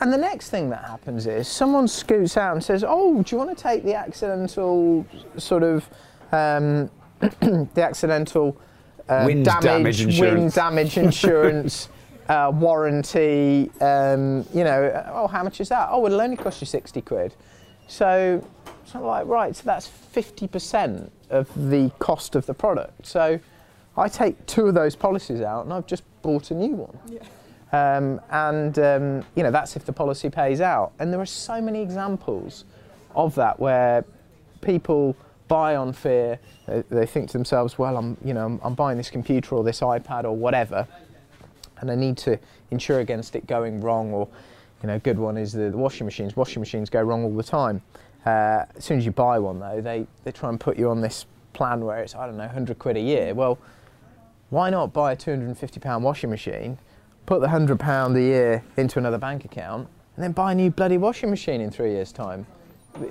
And 0.00 0.12
the 0.12 0.18
next 0.18 0.50
thing 0.50 0.70
that 0.70 0.84
happens 0.84 1.26
is 1.26 1.48
someone 1.48 1.88
scoots 1.88 2.36
out 2.36 2.54
and 2.54 2.62
says, 2.62 2.84
"Oh, 2.86 3.22
do 3.22 3.34
you 3.34 3.38
want 3.38 3.56
to 3.56 3.62
take 3.62 3.82
the 3.82 3.94
accidental 3.94 5.06
sort 5.38 5.62
of 5.62 5.88
um, 6.32 6.90
the 7.20 7.82
accidental 7.82 8.56
uh, 9.08 9.24
wind 9.26 9.44
damage, 9.44 9.64
damage 9.64 10.00
insurance. 10.02 10.40
wind 10.40 10.52
damage 10.52 10.98
insurance?" 10.98 11.88
uh, 12.28 12.50
warranty, 12.54 13.70
um, 13.80 14.44
you 14.52 14.64
know, 14.64 15.12
oh, 15.12 15.26
how 15.26 15.42
much 15.42 15.60
is 15.60 15.68
that? 15.68 15.88
Oh, 15.90 16.04
it'll 16.06 16.20
only 16.20 16.36
cost 16.36 16.60
you 16.60 16.66
60 16.66 17.00
quid. 17.02 17.34
So 17.88 18.44
it's 18.82 18.94
not 18.94 19.04
like, 19.04 19.26
right, 19.26 19.54
so 19.54 19.62
that's 19.64 19.88
50% 19.88 21.10
of 21.30 21.70
the 21.70 21.90
cost 21.98 22.34
of 22.34 22.46
the 22.46 22.54
product. 22.54 23.06
So 23.06 23.38
I 23.96 24.08
take 24.08 24.44
two 24.46 24.66
of 24.66 24.74
those 24.74 24.96
policies 24.96 25.40
out 25.40 25.64
and 25.64 25.72
I've 25.72 25.86
just 25.86 26.02
bought 26.22 26.50
a 26.50 26.54
new 26.54 26.72
one. 26.74 26.98
Yeah. 27.08 27.20
Um, 27.72 28.20
and, 28.30 28.78
um, 28.78 29.24
you 29.34 29.42
know, 29.42 29.50
that's 29.50 29.76
if 29.76 29.84
the 29.84 29.92
policy 29.92 30.30
pays 30.30 30.60
out. 30.60 30.92
And 30.98 31.12
there 31.12 31.20
are 31.20 31.26
so 31.26 31.60
many 31.60 31.82
examples 31.82 32.64
of 33.14 33.34
that 33.34 33.58
where 33.58 34.04
people 34.60 35.16
buy 35.48 35.76
on 35.76 35.92
fear, 35.92 36.38
they, 36.66 36.82
they 36.90 37.06
think 37.06 37.28
to 37.30 37.32
themselves, 37.32 37.78
well, 37.78 37.96
I'm, 37.96 38.16
you 38.24 38.34
know, 38.34 38.44
I'm, 38.44 38.60
I'm 38.62 38.74
buying 38.74 38.96
this 38.96 39.10
computer 39.10 39.54
or 39.54 39.64
this 39.64 39.80
iPad 39.80 40.24
or 40.24 40.32
whatever 40.32 40.86
and 41.80 41.90
I 41.90 41.94
need 41.94 42.16
to 42.18 42.38
insure 42.70 43.00
against 43.00 43.36
it 43.36 43.46
going 43.46 43.80
wrong. 43.80 44.12
Or, 44.12 44.28
you 44.82 44.88
know, 44.88 44.96
a 44.96 44.98
good 44.98 45.18
one 45.18 45.36
is 45.36 45.52
the, 45.52 45.70
the 45.70 45.76
washing 45.76 46.06
machines. 46.06 46.36
Washing 46.36 46.60
machines 46.60 46.90
go 46.90 47.02
wrong 47.02 47.24
all 47.24 47.34
the 47.34 47.42
time. 47.42 47.82
Uh, 48.24 48.64
as 48.74 48.84
soon 48.84 48.98
as 48.98 49.06
you 49.06 49.12
buy 49.12 49.38
one, 49.38 49.60
though, 49.60 49.80
they, 49.80 50.06
they 50.24 50.32
try 50.32 50.48
and 50.48 50.58
put 50.58 50.76
you 50.76 50.90
on 50.90 51.00
this 51.00 51.26
plan 51.52 51.84
where 51.84 51.98
it's 51.98 52.14
I 52.14 52.26
don't 52.26 52.36
know 52.36 52.44
100 52.44 52.78
quid 52.78 52.96
a 52.96 53.00
year. 53.00 53.34
Well, 53.34 53.58
why 54.50 54.70
not 54.70 54.92
buy 54.92 55.12
a 55.12 55.16
250 55.16 55.80
pound 55.80 56.04
washing 56.04 56.30
machine, 56.30 56.78
put 57.26 57.40
the 57.40 57.48
100 57.48 57.78
pound 57.78 58.16
a 58.16 58.20
year 58.20 58.64
into 58.76 58.98
another 58.98 59.18
bank 59.18 59.44
account, 59.44 59.88
and 60.16 60.24
then 60.24 60.32
buy 60.32 60.52
a 60.52 60.54
new 60.54 60.70
bloody 60.70 60.96
washing 60.96 61.30
machine 61.30 61.60
in 61.60 61.70
three 61.70 61.90
years' 61.90 62.12
time? 62.12 62.46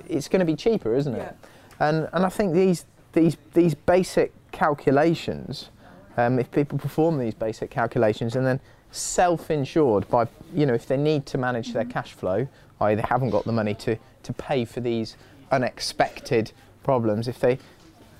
It's 0.08 0.28
going 0.28 0.40
to 0.40 0.46
be 0.46 0.56
cheaper, 0.56 0.94
isn't 0.94 1.14
it? 1.14 1.18
Yeah. 1.18 1.86
And 1.88 2.08
and 2.12 2.24
I 2.24 2.28
think 2.28 2.54
these 2.54 2.86
these 3.12 3.36
these 3.54 3.74
basic 3.74 4.32
calculations, 4.50 5.70
um, 6.16 6.38
if 6.38 6.50
people 6.50 6.78
perform 6.78 7.18
these 7.18 7.34
basic 7.34 7.70
calculations 7.70 8.34
and 8.34 8.46
then 8.46 8.60
self-insured 8.90 10.08
by 10.08 10.26
you 10.54 10.64
know 10.64 10.74
if 10.74 10.86
they 10.86 10.96
need 10.96 11.26
to 11.26 11.38
manage 11.38 11.72
their 11.72 11.84
cash 11.84 12.12
flow, 12.12 12.48
i.e. 12.80 12.94
they 12.94 13.02
haven't 13.02 13.30
got 13.30 13.44
the 13.44 13.52
money 13.52 13.74
to 13.74 13.96
to 14.22 14.32
pay 14.32 14.64
for 14.64 14.80
these 14.80 15.16
unexpected 15.52 16.52
problems, 16.82 17.28
if 17.28 17.38
they 17.38 17.58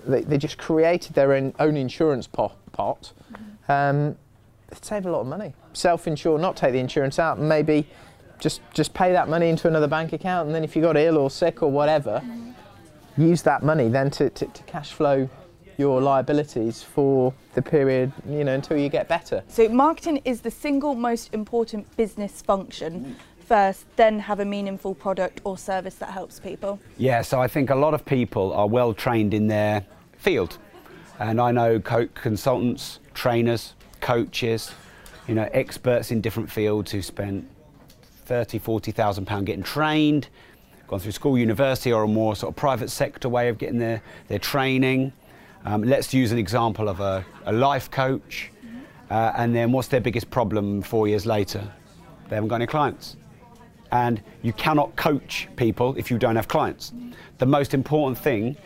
they, 0.06 0.22
they 0.22 0.38
just 0.38 0.58
created 0.58 1.14
their 1.14 1.32
own, 1.32 1.52
own 1.58 1.76
insurance 1.76 2.26
pot, 2.26 2.54
pot 2.72 3.12
um, 3.68 4.16
they'd 4.68 4.84
save 4.84 5.06
a 5.06 5.10
lot 5.10 5.20
of 5.20 5.26
money. 5.26 5.52
Self-insure, 5.76 6.38
not 6.38 6.56
take 6.56 6.72
the 6.72 6.78
insurance 6.78 7.18
out, 7.18 7.38
and 7.38 7.48
maybe 7.48 7.86
just 8.38 8.60
just 8.72 8.94
pay 8.94 9.12
that 9.12 9.28
money 9.28 9.48
into 9.48 9.68
another 9.68 9.86
bank 9.86 10.12
account, 10.12 10.46
and 10.46 10.54
then 10.54 10.64
if 10.64 10.74
you 10.74 10.82
got 10.82 10.96
ill 10.96 11.18
or 11.18 11.30
sick 11.30 11.62
or 11.62 11.70
whatever, 11.70 12.22
mm-hmm. 12.24 13.22
use 13.22 13.42
that 13.42 13.62
money 13.62 13.88
then 13.88 14.10
to, 14.10 14.30
to, 14.30 14.46
to 14.46 14.62
cash 14.64 14.92
flow 14.92 15.28
your 15.78 16.00
liabilities 16.00 16.82
for 16.82 17.34
the 17.54 17.60
period, 17.60 18.10
you 18.26 18.44
know, 18.44 18.54
until 18.54 18.78
you 18.78 18.88
get 18.88 19.08
better. 19.08 19.42
So 19.48 19.68
marketing 19.68 20.22
is 20.24 20.40
the 20.40 20.50
single 20.50 20.94
most 20.94 21.34
important 21.34 21.94
business 21.96 22.40
function. 22.40 23.16
First, 23.46 23.84
then 23.96 24.18
have 24.20 24.40
a 24.40 24.44
meaningful 24.44 24.94
product 24.94 25.40
or 25.44 25.58
service 25.58 25.96
that 25.96 26.10
helps 26.10 26.40
people. 26.40 26.80
Yeah, 26.96 27.22
so 27.22 27.40
I 27.40 27.46
think 27.46 27.70
a 27.70 27.74
lot 27.74 27.94
of 27.94 28.04
people 28.04 28.52
are 28.54 28.66
well 28.66 28.94
trained 28.94 29.34
in 29.34 29.48
their 29.48 29.84
field. 30.16 30.58
And 31.18 31.40
I 31.40 31.52
know 31.52 31.78
co- 31.78 32.08
consultants, 32.08 32.98
trainers, 33.14 33.74
coaches, 34.00 34.72
you 35.26 35.34
know, 35.34 35.48
experts 35.52 36.10
in 36.10 36.20
different 36.20 36.50
fields 36.50 36.92
who 36.92 37.02
spent 37.02 37.48
30, 38.26 38.58
40,000 38.58 39.24
pound 39.24 39.46
getting 39.46 39.62
trained, 39.62 40.28
gone 40.88 41.00
through 41.00 41.12
school, 41.12 41.36
university, 41.36 41.92
or 41.92 42.04
a 42.04 42.08
more 42.08 42.36
sort 42.36 42.52
of 42.52 42.56
private 42.56 42.90
sector 42.90 43.28
way 43.28 43.48
of 43.48 43.58
getting 43.58 43.78
their, 43.78 44.02
their 44.28 44.38
training. 44.38 45.12
Um, 45.64 45.82
let's 45.82 46.14
use 46.14 46.32
an 46.32 46.38
example 46.38 46.88
of 46.88 47.00
a, 47.00 47.24
a 47.44 47.52
life 47.52 47.90
coach. 47.90 48.50
Uh, 49.10 49.32
and 49.36 49.54
then 49.54 49.72
what's 49.72 49.88
their 49.88 50.00
biggest 50.00 50.30
problem 50.30 50.82
four 50.82 51.08
years 51.08 51.26
later? 51.26 51.72
They 52.28 52.36
haven't 52.36 52.48
got 52.48 52.56
any 52.56 52.66
clients. 52.66 53.16
And 53.92 54.20
you 54.42 54.52
cannot 54.52 54.96
coach 54.96 55.48
people 55.56 55.94
if 55.96 56.10
you 56.10 56.18
don't 56.18 56.36
have 56.36 56.48
clients. 56.48 56.92
The 57.38 57.46
most 57.46 57.74
important 57.74 58.18
thing 58.18 58.56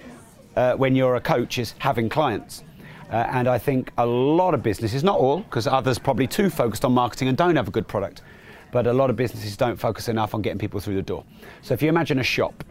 uh, 0.56 0.74
when 0.74 0.94
you're 0.94 1.16
a 1.16 1.20
coach 1.20 1.58
is 1.58 1.74
having 1.78 2.08
clients. 2.08 2.64
Uh, 3.10 3.26
and 3.32 3.48
I 3.48 3.58
think 3.58 3.90
a 3.98 4.06
lot 4.06 4.54
of 4.54 4.62
businesses, 4.62 5.02
not 5.02 5.18
all, 5.18 5.40
because 5.40 5.66
others 5.66 5.98
probably 5.98 6.28
too 6.28 6.48
focused 6.48 6.84
on 6.84 6.92
marketing 6.92 7.28
and 7.28 7.36
don't 7.36 7.56
have 7.56 7.66
a 7.66 7.70
good 7.72 7.88
product, 7.88 8.22
but 8.70 8.86
a 8.86 8.92
lot 8.92 9.10
of 9.10 9.16
businesses 9.16 9.56
don't 9.56 9.76
focus 9.76 10.08
enough 10.08 10.32
on 10.34 10.42
getting 10.42 10.58
people 10.58 10.78
through 10.78 10.94
the 10.94 11.02
door. 11.02 11.24
So 11.62 11.74
if 11.74 11.82
you 11.82 11.88
imagine 11.88 12.20
a 12.20 12.24
shop, 12.24 12.62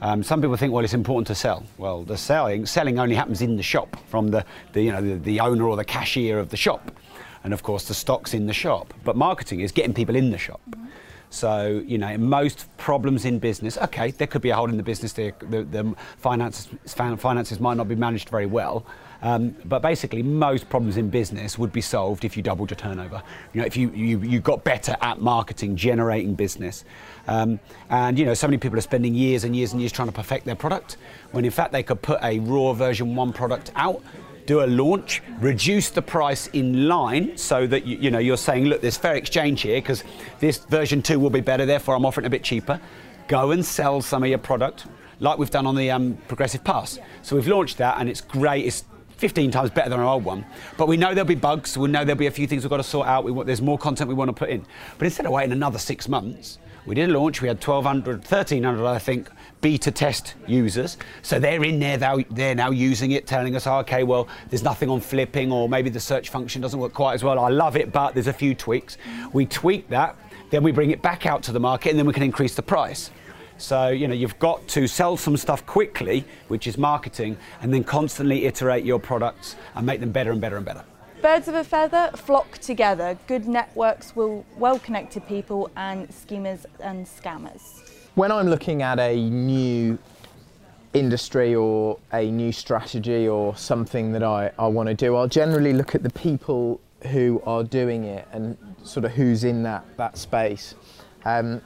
um, 0.00 0.22
some 0.22 0.40
people 0.40 0.56
think, 0.56 0.72
well, 0.72 0.84
it's 0.84 0.94
important 0.94 1.28
to 1.28 1.34
sell. 1.34 1.62
Well, 1.78 2.02
the 2.02 2.18
selling 2.18 2.66
selling 2.66 2.98
only 2.98 3.14
happens 3.14 3.40
in 3.40 3.56
the 3.56 3.62
shop 3.62 3.96
from 4.08 4.28
the, 4.28 4.44
the 4.72 4.82
you 4.82 4.92
know 4.92 5.00
the, 5.00 5.14
the 5.14 5.40
owner 5.40 5.64
or 5.64 5.76
the 5.76 5.84
cashier 5.84 6.38
of 6.38 6.48
the 6.50 6.56
shop, 6.56 6.90
and 7.44 7.54
of 7.54 7.62
course 7.62 7.86
the 7.86 7.94
stock's 7.94 8.34
in 8.34 8.46
the 8.46 8.52
shop. 8.52 8.92
But 9.04 9.16
marketing 9.16 9.60
is 9.60 9.70
getting 9.70 9.94
people 9.94 10.16
in 10.16 10.30
the 10.30 10.38
shop. 10.38 10.60
So, 11.34 11.82
you 11.84 11.98
know, 11.98 12.16
most 12.16 12.64
problems 12.76 13.24
in 13.24 13.40
business, 13.40 13.76
okay, 13.78 14.12
there 14.12 14.28
could 14.28 14.40
be 14.40 14.50
a 14.50 14.54
hole 14.54 14.70
in 14.70 14.76
the 14.76 14.84
business, 14.84 15.12
the, 15.12 15.34
the, 15.50 15.64
the 15.64 15.94
finances, 16.16 16.68
finances 16.86 17.58
might 17.58 17.76
not 17.76 17.88
be 17.88 17.96
managed 17.96 18.28
very 18.28 18.46
well. 18.46 18.86
Um, 19.20 19.56
but 19.64 19.80
basically, 19.80 20.22
most 20.22 20.68
problems 20.68 20.96
in 20.96 21.08
business 21.10 21.58
would 21.58 21.72
be 21.72 21.80
solved 21.80 22.24
if 22.24 22.36
you 22.36 22.42
doubled 22.42 22.70
your 22.70 22.76
turnover. 22.76 23.22
You 23.52 23.62
know, 23.62 23.66
if 23.66 23.76
you, 23.76 23.90
you, 23.90 24.20
you 24.20 24.38
got 24.38 24.64
better 24.64 24.96
at 25.00 25.20
marketing, 25.20 25.76
generating 25.76 26.34
business. 26.34 26.84
Um, 27.26 27.58
and, 27.90 28.18
you 28.18 28.26
know, 28.26 28.34
so 28.34 28.46
many 28.46 28.58
people 28.58 28.78
are 28.78 28.82
spending 28.82 29.14
years 29.14 29.42
and 29.44 29.56
years 29.56 29.72
and 29.72 29.80
years 29.80 29.92
trying 29.92 30.08
to 30.08 30.12
perfect 30.12 30.44
their 30.44 30.54
product, 30.54 30.98
when 31.32 31.44
in 31.44 31.50
fact 31.50 31.72
they 31.72 31.82
could 31.82 32.02
put 32.02 32.22
a 32.22 32.38
raw 32.40 32.74
version 32.74 33.16
one 33.16 33.32
product 33.32 33.72
out 33.76 34.02
do 34.46 34.62
a 34.62 34.66
launch, 34.66 35.22
reduce 35.40 35.90
the 35.90 36.02
price 36.02 36.48
in 36.48 36.88
line 36.88 37.36
so 37.36 37.66
that 37.66 37.86
you, 37.86 37.96
you 37.98 38.10
know 38.10 38.18
you're 38.18 38.36
saying, 38.36 38.66
look, 38.66 38.80
there's 38.80 38.96
fair 38.96 39.14
exchange 39.14 39.62
here 39.62 39.80
because 39.80 40.04
this 40.40 40.58
version 40.58 41.02
two 41.02 41.18
will 41.18 41.30
be 41.30 41.40
better, 41.40 41.66
therefore 41.66 41.94
I'm 41.94 42.04
offering 42.04 42.26
a 42.26 42.30
bit 42.30 42.42
cheaper. 42.44 42.80
Go 43.28 43.52
and 43.52 43.64
sell 43.64 44.02
some 44.02 44.22
of 44.22 44.28
your 44.28 44.38
product, 44.38 44.86
like 45.20 45.38
we've 45.38 45.50
done 45.50 45.66
on 45.66 45.74
the 45.74 45.90
um, 45.90 46.18
Progressive 46.28 46.62
Pass. 46.62 46.98
So 47.22 47.36
we've 47.36 47.48
launched 47.48 47.78
that, 47.78 47.98
and 47.98 48.08
it's 48.08 48.20
great. 48.20 48.66
It's 48.66 48.84
15 49.16 49.50
times 49.50 49.70
better 49.70 49.88
than 49.88 50.00
our 50.00 50.06
old 50.06 50.24
one. 50.24 50.44
But 50.76 50.88
we 50.88 50.96
know 50.96 51.14
there'll 51.14 51.26
be 51.26 51.34
bugs. 51.34 51.78
We 51.78 51.88
know 51.88 52.04
there'll 52.04 52.18
be 52.18 52.26
a 52.26 52.30
few 52.30 52.46
things 52.46 52.64
we've 52.64 52.70
got 52.70 52.78
to 52.78 52.82
sort 52.82 53.06
out. 53.06 53.24
We 53.24 53.32
want, 53.32 53.46
there's 53.46 53.62
more 53.62 53.78
content 53.78 54.08
we 54.08 54.14
want 54.14 54.28
to 54.28 54.34
put 54.34 54.50
in. 54.50 54.66
But 54.98 55.06
instead 55.06 55.24
of 55.24 55.32
waiting 55.32 55.52
another 55.52 55.78
six 55.78 56.08
months, 56.08 56.58
we 56.84 56.94
did 56.94 57.08
a 57.08 57.18
launch. 57.18 57.40
We 57.40 57.48
had 57.48 57.56
1,200, 57.56 58.18
1,300, 58.18 58.86
I 58.86 58.98
think, 58.98 59.30
beta 59.64 59.90
test 59.90 60.34
users. 60.46 60.98
So 61.22 61.38
they're 61.38 61.64
in 61.64 61.78
there, 61.78 61.96
they're, 61.96 62.54
now 62.54 62.70
using 62.70 63.12
it, 63.12 63.26
telling 63.26 63.56
us, 63.56 63.66
oh, 63.66 63.78
okay, 63.78 64.02
well, 64.02 64.28
there's 64.50 64.62
nothing 64.62 64.90
on 64.90 65.00
flipping, 65.00 65.50
or 65.50 65.70
maybe 65.70 65.88
the 65.88 65.98
search 65.98 66.28
function 66.28 66.60
doesn't 66.60 66.78
work 66.78 66.92
quite 66.92 67.14
as 67.14 67.24
well. 67.24 67.38
I 67.38 67.48
love 67.48 67.74
it, 67.74 67.90
but 67.90 68.12
there's 68.12 68.26
a 68.26 68.32
few 68.34 68.54
tweaks. 68.54 68.98
We 69.32 69.46
tweak 69.46 69.88
that, 69.88 70.18
then 70.50 70.62
we 70.62 70.70
bring 70.70 70.90
it 70.90 71.00
back 71.00 71.24
out 71.24 71.42
to 71.44 71.52
the 71.52 71.60
market, 71.60 71.88
and 71.88 71.98
then 71.98 72.04
we 72.04 72.12
can 72.12 72.22
increase 72.22 72.54
the 72.54 72.62
price. 72.62 73.10
So, 73.56 73.88
you 73.88 74.06
know, 74.06 74.12
you've 74.12 74.38
got 74.38 74.68
to 74.68 74.86
sell 74.86 75.16
some 75.16 75.38
stuff 75.38 75.64
quickly, 75.64 76.26
which 76.48 76.66
is 76.66 76.76
marketing, 76.76 77.38
and 77.62 77.72
then 77.72 77.84
constantly 77.84 78.44
iterate 78.44 78.84
your 78.84 78.98
products 78.98 79.56
and 79.76 79.86
make 79.86 79.98
them 79.98 80.12
better 80.12 80.30
and 80.30 80.42
better 80.42 80.58
and 80.58 80.66
better. 80.66 80.84
Birds 81.22 81.48
of 81.48 81.54
a 81.54 81.64
feather 81.64 82.10
flock 82.16 82.58
together. 82.58 83.16
Good 83.26 83.48
networks 83.48 84.14
will 84.14 84.44
well 84.58 84.78
connected 84.78 85.26
people 85.26 85.70
and 85.74 86.12
schemers 86.12 86.66
and 86.80 87.06
scammers. 87.06 87.83
When 88.14 88.30
I'm 88.30 88.48
looking 88.48 88.80
at 88.80 89.00
a 89.00 89.28
new 89.28 89.98
industry 90.92 91.56
or 91.56 91.98
a 92.12 92.30
new 92.30 92.52
strategy 92.52 93.26
or 93.26 93.56
something 93.56 94.12
that 94.12 94.22
I, 94.22 94.52
I 94.56 94.68
want 94.68 94.88
to 94.88 94.94
do, 94.94 95.16
I'll 95.16 95.26
generally 95.26 95.72
look 95.72 95.96
at 95.96 96.04
the 96.04 96.10
people 96.10 96.80
who 97.08 97.42
are 97.44 97.64
doing 97.64 98.04
it 98.04 98.28
and 98.30 98.56
sort 98.84 99.04
of 99.04 99.10
who's 99.10 99.42
in 99.42 99.64
that, 99.64 99.84
that 99.96 100.16
space. 100.16 100.76
Um, 101.24 101.60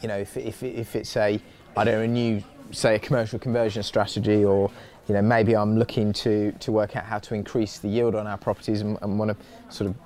you 0.00 0.08
know, 0.08 0.16
if, 0.16 0.38
if, 0.38 0.62
if 0.62 0.96
it's 0.96 1.14
a, 1.18 1.38
I 1.76 1.84
don't 1.84 1.94
know, 1.96 2.00
a 2.00 2.08
new, 2.08 2.42
say, 2.72 2.94
a 2.94 2.98
commercial 2.98 3.38
conversion 3.38 3.82
strategy 3.82 4.42
or, 4.42 4.70
you 5.06 5.12
know, 5.12 5.20
maybe 5.20 5.54
I'm 5.54 5.78
looking 5.78 6.14
to, 6.14 6.52
to 6.52 6.72
work 6.72 6.96
out 6.96 7.04
how 7.04 7.18
to 7.18 7.34
increase 7.34 7.78
the 7.78 7.88
yield 7.88 8.14
on 8.14 8.26
our 8.26 8.38
properties 8.38 8.80
and, 8.80 8.96
and 9.02 9.18
want 9.18 9.32
to 9.38 9.74
sort 9.74 9.90
of, 9.90 9.96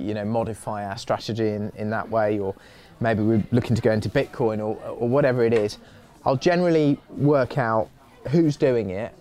you 0.00 0.14
know, 0.14 0.24
modify 0.24 0.86
our 0.86 0.96
strategy 0.96 1.48
in, 1.48 1.70
in 1.76 1.90
that 1.90 2.08
way 2.08 2.38
or 2.38 2.54
maybe 3.00 3.22
we're 3.22 3.42
looking 3.50 3.74
to 3.74 3.82
go 3.82 3.90
into 3.90 4.08
Bitcoin 4.08 4.58
or, 4.58 4.76
or 4.86 5.08
whatever 5.08 5.44
it 5.44 5.52
is, 5.52 5.78
I'll 6.24 6.36
generally 6.36 6.98
work 7.10 7.58
out 7.58 7.88
who's 8.28 8.56
doing 8.56 8.90
it 8.90 9.12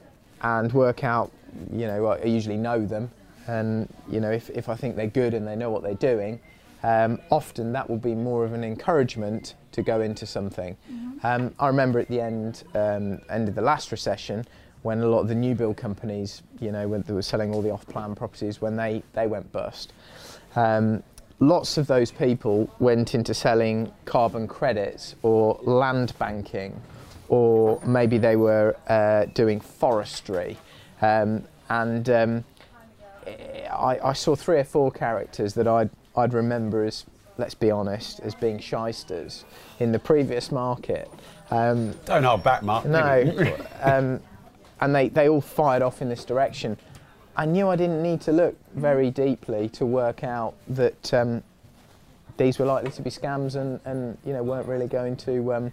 and 0.42 0.72
work 0.74 1.04
out, 1.04 1.32
you 1.72 1.88
know, 1.88 2.06
I 2.08 2.24
usually 2.26 2.58
know 2.58 2.86
them. 2.86 3.10
And, 3.48 3.92
you 4.10 4.20
know, 4.20 4.32
if, 4.32 4.50
if 4.52 4.70
I 4.70 4.76
think 4.76 4.96
they're 4.96 5.08
good 5.08 5.34
and 5.34 5.48
they 5.48 5.56
know 5.56 5.72
what 5.72 5.82
they're 5.82 5.94
doing, 5.96 6.40
um, 6.84 7.20
often 7.32 7.74
that 7.74 7.90
will 7.90 7.98
be 7.98 8.16
more 8.16 8.46
of 8.46 8.54
an 8.54 8.64
encouragement 8.64 9.56
to 9.72 9.82
go 9.82 10.02
into 10.02 10.26
something. 10.26 10.78
Mm-hmm. 10.92 11.26
Um, 11.26 11.56
I 11.60 11.68
remember 11.68 12.00
at 12.00 12.08
the 12.08 12.22
end, 12.22 12.64
um, 12.76 13.20
end 13.30 13.50
of 13.50 13.56
the 13.56 13.62
last 13.62 13.92
recession, 13.92 14.46
when 14.82 15.02
a 15.02 15.08
lot 15.08 15.20
of 15.22 15.28
the 15.28 15.36
new 15.36 15.56
build 15.56 15.78
companies, 15.78 16.42
you 16.62 16.72
know, 16.72 16.88
when 16.88 17.02
they 17.02 17.14
were 17.14 17.22
selling 17.22 17.54
all 17.54 17.62
the 17.62 17.72
off-plan 17.72 18.16
properties, 18.16 18.62
when 18.62 18.78
they, 18.78 19.04
they 19.14 19.28
went 19.28 19.52
bust. 19.52 19.92
Um, 20.56 21.04
lots 21.40 21.78
of 21.78 21.88
those 21.88 22.12
people 22.12 22.70
went 22.80 23.16
into 23.16 23.34
selling 23.34 23.92
carbon 24.06 24.48
credits 24.48 25.16
or 25.24 25.60
land 25.64 26.14
banking, 26.20 26.80
or 27.30 27.82
maybe 27.86 28.18
they 28.18 28.36
were 28.36 28.76
uh, 28.88 29.26
doing 29.34 29.60
forestry. 29.60 30.58
Um, 31.02 31.44
and 31.70 32.10
um, 32.10 32.46
I, 33.28 34.00
I, 34.04 34.14
saw 34.14 34.36
three 34.36 34.58
or 34.58 34.64
four 34.64 34.92
characters 34.92 35.54
that 35.54 35.68
I'd, 35.68 35.90
I'd 36.18 36.34
remember 36.34 36.84
as, 36.84 37.06
let's 37.38 37.54
be 37.54 37.72
honest, 37.72 38.20
as 38.22 38.36
being 38.36 38.60
shysters 38.60 39.46
in 39.80 39.92
the 39.92 40.00
previous 40.00 40.52
market. 40.52 41.10
Um, 41.52 41.94
Don't 42.06 42.24
hold 42.24 42.44
back, 42.44 42.64
Mark. 42.64 42.86
No. 42.86 43.56
um, 43.82 44.20
and 44.82 44.96
they, 44.96 45.10
they 45.10 45.30
all 45.30 45.42
fired 45.42 45.82
off 45.82 46.02
in 46.02 46.10
this 46.10 46.26
direction. 46.26 46.78
I 47.36 47.46
knew 47.46 47.70
I 47.70 47.76
didn't 47.76 48.02
need 48.02 48.22
to 48.22 48.32
look 48.32 48.56
very 48.76 49.12
deeply 49.12 49.70
to 49.70 49.86
work 49.86 50.24
out 50.24 50.56
that 50.70 51.14
um, 51.14 51.44
these 52.38 52.60
were 52.60 52.66
likely 52.66 52.92
to 52.92 53.02
be 53.02 53.10
scams 53.10 53.56
and, 53.56 53.80
and 53.86 54.18
you 54.26 54.34
know 54.34 54.44
weren't 54.44 54.68
really 54.68 54.88
going 54.88 55.16
to 55.18 55.54
um, 55.54 55.72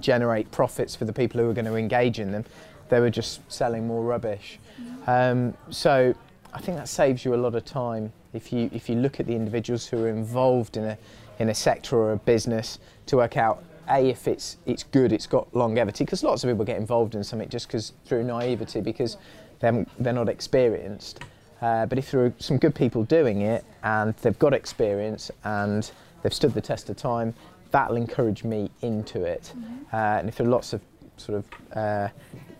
generate 0.00 0.50
profits 0.50 0.94
for 0.94 1.04
the 1.04 1.12
people 1.12 1.40
who 1.40 1.46
were 1.46 1.54
going 1.54 1.64
to 1.64 1.76
engage 1.76 2.20
in 2.20 2.32
them. 2.32 2.44
They 2.88 3.00
were 3.00 3.10
just 3.10 3.40
selling 3.50 3.86
more 3.86 4.02
rubbish. 4.02 4.58
Um, 5.06 5.54
so 5.70 6.14
I 6.54 6.60
think 6.60 6.78
that 6.78 6.88
saves 6.88 7.24
you 7.24 7.34
a 7.34 7.36
lot 7.36 7.54
of 7.54 7.64
time 7.64 8.12
If 8.32 8.52
you 8.52 8.70
if 8.72 8.88
you 8.88 8.96
look 8.96 9.20
at 9.20 9.26
the 9.26 9.34
individuals 9.34 9.86
who 9.86 10.04
are 10.04 10.08
involved 10.08 10.76
in 10.76 10.84
a 10.84 10.98
in 11.38 11.48
a 11.48 11.54
sector 11.54 11.96
or 11.96 12.12
a 12.12 12.16
business 12.16 12.78
to 13.06 13.16
work 13.16 13.36
out 13.36 13.62
a 13.90 14.08
if 14.08 14.28
it's 14.28 14.56
it's 14.66 14.82
good, 14.82 15.12
it's 15.12 15.26
got 15.26 15.54
longevity. 15.54 16.04
Because 16.04 16.22
lots 16.22 16.44
of 16.44 16.50
people 16.50 16.64
get 16.64 16.76
involved 16.76 17.14
in 17.14 17.24
something 17.24 17.48
just 17.48 17.68
because 17.68 17.92
through 18.04 18.24
naivety 18.24 18.80
because 18.80 19.16
they're 19.60 19.86
they're 19.98 20.12
not 20.12 20.28
experienced. 20.28 21.20
Uh, 21.60 21.86
but 21.86 21.98
if 21.98 22.10
there 22.10 22.24
are 22.24 22.32
some 22.38 22.56
good 22.56 22.74
people 22.74 23.02
doing 23.04 23.40
it 23.40 23.64
and 23.82 24.14
they've 24.18 24.38
got 24.38 24.54
experience 24.54 25.30
and 25.44 25.90
they've 26.22 26.34
stood 26.34 26.54
the 26.54 26.60
test 26.60 26.88
of 26.88 26.96
time, 26.96 27.34
that'll 27.70 27.96
encourage 27.96 28.44
me 28.44 28.70
into 28.82 29.24
it. 29.24 29.52
Uh, 29.92 29.96
and 29.96 30.28
if 30.28 30.36
there 30.36 30.46
are 30.46 30.50
lots 30.50 30.72
of 30.72 30.80
sort 31.16 31.38
of 31.38 31.76
uh, 31.76 32.08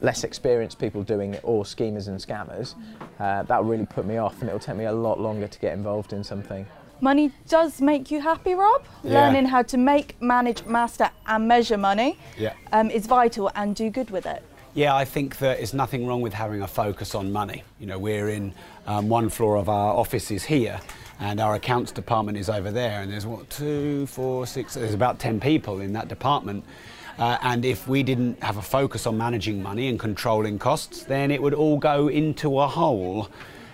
less 0.01 0.25
experienced 0.25 0.79
people 0.79 1.03
doing 1.03 1.35
it 1.35 1.41
or 1.45 1.65
schemers 1.65 2.09
and 2.09 2.19
scammers, 2.19 2.75
uh, 3.21 3.43
that'll 3.45 3.65
really 3.65 3.87
put 3.87 4.05
me 4.05 4.17
off 4.17 4.41
and 4.41 4.49
it'll 4.49 4.59
take 4.59 4.77
me 4.77 4.85
a 4.85 4.93
lot 4.93 5.21
longer 5.21 5.47
to 5.47 5.59
get 5.61 5.75
involved 5.75 6.13
in 6.13 6.25
something. 6.25 6.67
Money 7.01 7.31
does 7.49 7.81
make 7.81 8.11
you 8.11 8.21
happy, 8.21 8.55
Rob. 8.55 8.83
Yeah. 9.05 9.13
Learning 9.21 9.45
how 9.47 9.63
to 9.63 9.77
make, 9.77 10.21
manage, 10.21 10.65
master, 10.65 11.11
and 11.27 11.47
measure 11.47 11.77
money 11.79 12.19
Yeah. 12.37 12.55
um, 12.73 12.91
is 12.91 13.07
vital 13.07 13.51
and 13.55 13.75
do 13.77 13.89
good 13.89 14.11
with 14.11 14.27
it. 14.27 14.43
Yeah, 14.75 14.95
I 14.95 15.05
think 15.05 15.39
that 15.39 15.59
there's 15.59 15.75
nothing 15.75 16.07
wrong 16.07 16.21
with 16.21 16.35
having 16.35 16.63
a 16.63 16.67
focus 16.69 17.15
on 17.15 17.33
money. 17.33 17.63
You 17.81 17.87
know, 17.87 17.99
we're 17.99 18.29
in 18.29 18.53
um, 18.87 19.09
one 19.09 19.29
floor 19.29 19.57
of 19.57 19.69
our 19.69 19.95
offices 19.95 20.45
here, 20.45 20.81
and 21.21 21.41
our 21.41 21.55
accounts 21.55 21.93
department 21.93 22.37
is 22.37 22.49
over 22.49 22.71
there, 22.71 23.01
and 23.03 23.13
there's 23.13 23.27
what 23.27 23.49
two, 23.49 24.07
four, 24.07 24.47
six. 24.47 24.75
There's 24.75 24.95
about 24.95 25.19
ten 25.19 25.41
people 25.41 25.81
in 25.81 25.93
that 25.95 26.09
department. 26.09 26.65
Uh, 27.19 27.37
and 27.43 27.65
if 27.65 27.89
we 27.89 28.05
didn't 28.05 28.41
have 28.43 28.57
a 28.59 28.63
focus 28.63 29.05
on 29.07 29.19
managing 29.19 29.61
money 29.61 29.89
and 29.89 29.99
controlling 29.99 30.59
costs, 30.59 31.03
then 31.05 31.31
it 31.33 31.43
would 31.43 31.55
all 31.55 31.77
go 31.79 32.09
into 32.09 32.61
a 32.61 32.67
hole. 32.69 33.29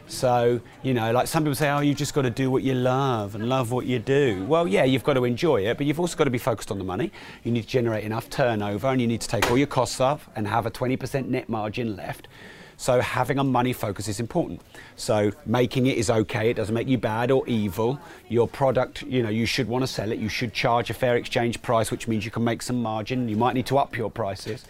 So, 0.07 0.61
you 0.83 0.93
know, 0.93 1.13
like 1.13 1.27
some 1.27 1.45
people 1.45 1.55
say, 1.55 1.71
oh, 1.71 1.81
you've 1.81 1.97
just 1.97 2.15
got 2.15 2.23
to 2.23 2.31
do 2.31 2.51
what 2.51 2.63
you 2.63 2.75
love 2.75 3.35
and 3.35 3.49
love 3.49 3.73
what 3.73 3.87
you 3.87 3.99
do. 3.99 4.45
Well, 4.45 4.69
yeah, 4.69 4.85
you've 4.85 5.05
got 5.05 5.15
to 5.15 5.25
enjoy 5.25 5.67
it, 5.67 5.79
but 5.79 5.87
you've 5.87 5.99
also 5.99 6.17
got 6.17 6.25
to 6.25 6.31
be 6.31 6.39
focused 6.39 6.71
on 6.71 6.79
the 6.79 6.85
money. 6.85 7.11
You 7.43 7.53
need 7.53 7.63
to 7.63 7.69
generate 7.69 8.05
enough 8.05 8.29
turnover 8.29 8.89
and 8.89 9.01
you 9.01 9.07
need 9.07 9.23
to 9.23 9.29
take 9.29 9.51
all 9.51 9.57
your 9.57 9.67
costs 9.67 10.01
off 10.01 10.29
and 10.37 10.47
have 10.47 10.67
a 10.67 10.71
20% 10.71 11.29
net 11.29 11.49
margin 11.49 11.97
left. 11.97 12.29
So, 12.77 13.01
having 13.01 13.39
a 13.39 13.45
money 13.45 13.73
focus 13.73 14.09
is 14.09 14.19
important. 14.19 14.61
So, 14.97 15.31
making 15.47 15.87
it 15.87 15.97
is 15.97 16.11
okay, 16.11 16.51
it 16.51 16.55
doesn't 16.55 16.75
make 16.75 16.89
you 16.89 16.99
bad 16.99 17.31
or 17.31 17.47
evil. 17.47 18.01
Your 18.29 18.49
product, 18.49 19.03
you 19.03 19.23
know, 19.23 19.29
you 19.29 19.47
should 19.47 19.69
want 19.69 19.85
to 19.85 19.87
sell 19.87 20.11
it, 20.11 20.19
you 20.19 20.29
should 20.29 20.53
charge 20.53 20.91
a 20.91 20.95
fair 20.95 21.17
exchange 21.17 21.63
price, 21.63 21.93
which 21.93 22.09
means 22.09 22.25
you 22.25 22.33
can 22.33 22.43
make 22.43 22.63
some 22.63 22.83
margin. 22.83 23.29
You 23.29 23.37
might 23.37 23.55
need 23.55 23.67
to 23.67 23.79
up 23.79 23.97
your 23.97 24.11
prices. 24.11 24.65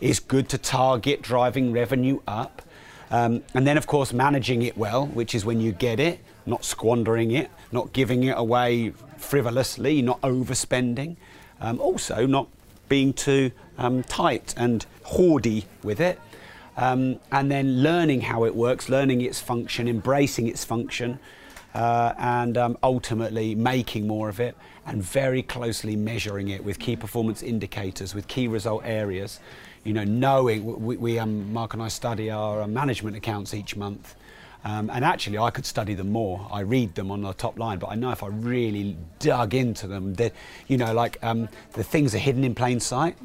It's 0.00 0.20
good 0.20 0.48
to 0.50 0.58
target 0.58 1.20
driving 1.20 1.72
revenue 1.72 2.20
up. 2.28 2.62
Um, 3.10 3.42
and 3.54 3.66
then, 3.66 3.76
of 3.76 3.86
course, 3.86 4.12
managing 4.12 4.62
it 4.62 4.76
well, 4.76 5.06
which 5.06 5.34
is 5.34 5.44
when 5.44 5.60
you 5.60 5.72
get 5.72 5.98
it, 5.98 6.20
not 6.46 6.64
squandering 6.64 7.30
it, 7.30 7.50
not 7.72 7.92
giving 7.92 8.24
it 8.24 8.34
away 8.36 8.90
frivolously, 9.16 10.02
not 10.02 10.20
overspending. 10.20 11.16
Um, 11.60 11.80
also, 11.80 12.26
not 12.26 12.48
being 12.88 13.12
too 13.12 13.50
um, 13.76 14.02
tight 14.04 14.54
and 14.56 14.84
hoardy 15.04 15.64
with 15.82 16.00
it. 16.00 16.20
Um, 16.76 17.18
and 17.32 17.50
then 17.50 17.82
learning 17.82 18.20
how 18.20 18.44
it 18.44 18.54
works, 18.54 18.88
learning 18.88 19.20
its 19.22 19.40
function, 19.40 19.88
embracing 19.88 20.46
its 20.46 20.64
function, 20.64 21.18
uh, 21.74 22.14
and 22.18 22.56
um, 22.56 22.78
ultimately 22.82 23.54
making 23.54 24.06
more 24.06 24.28
of 24.28 24.38
it 24.40 24.56
and 24.86 25.02
very 25.02 25.42
closely 25.42 25.96
measuring 25.96 26.48
it 26.48 26.64
with 26.64 26.78
key 26.78 26.96
performance 26.96 27.42
indicators, 27.42 28.14
with 28.14 28.26
key 28.28 28.48
result 28.48 28.82
areas. 28.84 29.40
You 29.84 29.92
know, 29.92 30.04
knowing 30.04 30.82
we, 30.84 30.96
we 30.96 31.18
um, 31.18 31.52
Mark 31.52 31.74
and 31.74 31.82
I 31.82 31.88
study 31.88 32.30
our 32.30 32.62
uh, 32.62 32.66
management 32.66 33.16
accounts 33.16 33.54
each 33.54 33.76
month. 33.76 34.14
Um, 34.64 34.90
and 34.90 35.04
actually, 35.04 35.38
I 35.38 35.50
could 35.50 35.64
study 35.64 35.94
them 35.94 36.10
more. 36.10 36.46
I 36.52 36.60
read 36.60 36.94
them 36.96 37.10
on 37.10 37.22
the 37.22 37.32
top 37.32 37.58
line, 37.58 37.78
but 37.78 37.90
I 37.90 37.94
know 37.94 38.10
if 38.10 38.22
I 38.22 38.26
really 38.26 38.96
dug 39.20 39.54
into 39.54 39.86
them, 39.86 40.14
that 40.14 40.32
you 40.66 40.76
know, 40.76 40.92
like 40.92 41.16
um, 41.22 41.48
the 41.72 41.84
things 41.84 42.14
are 42.14 42.18
hidden 42.18 42.42
in 42.44 42.54
plain 42.54 42.80
sight. 42.80 43.16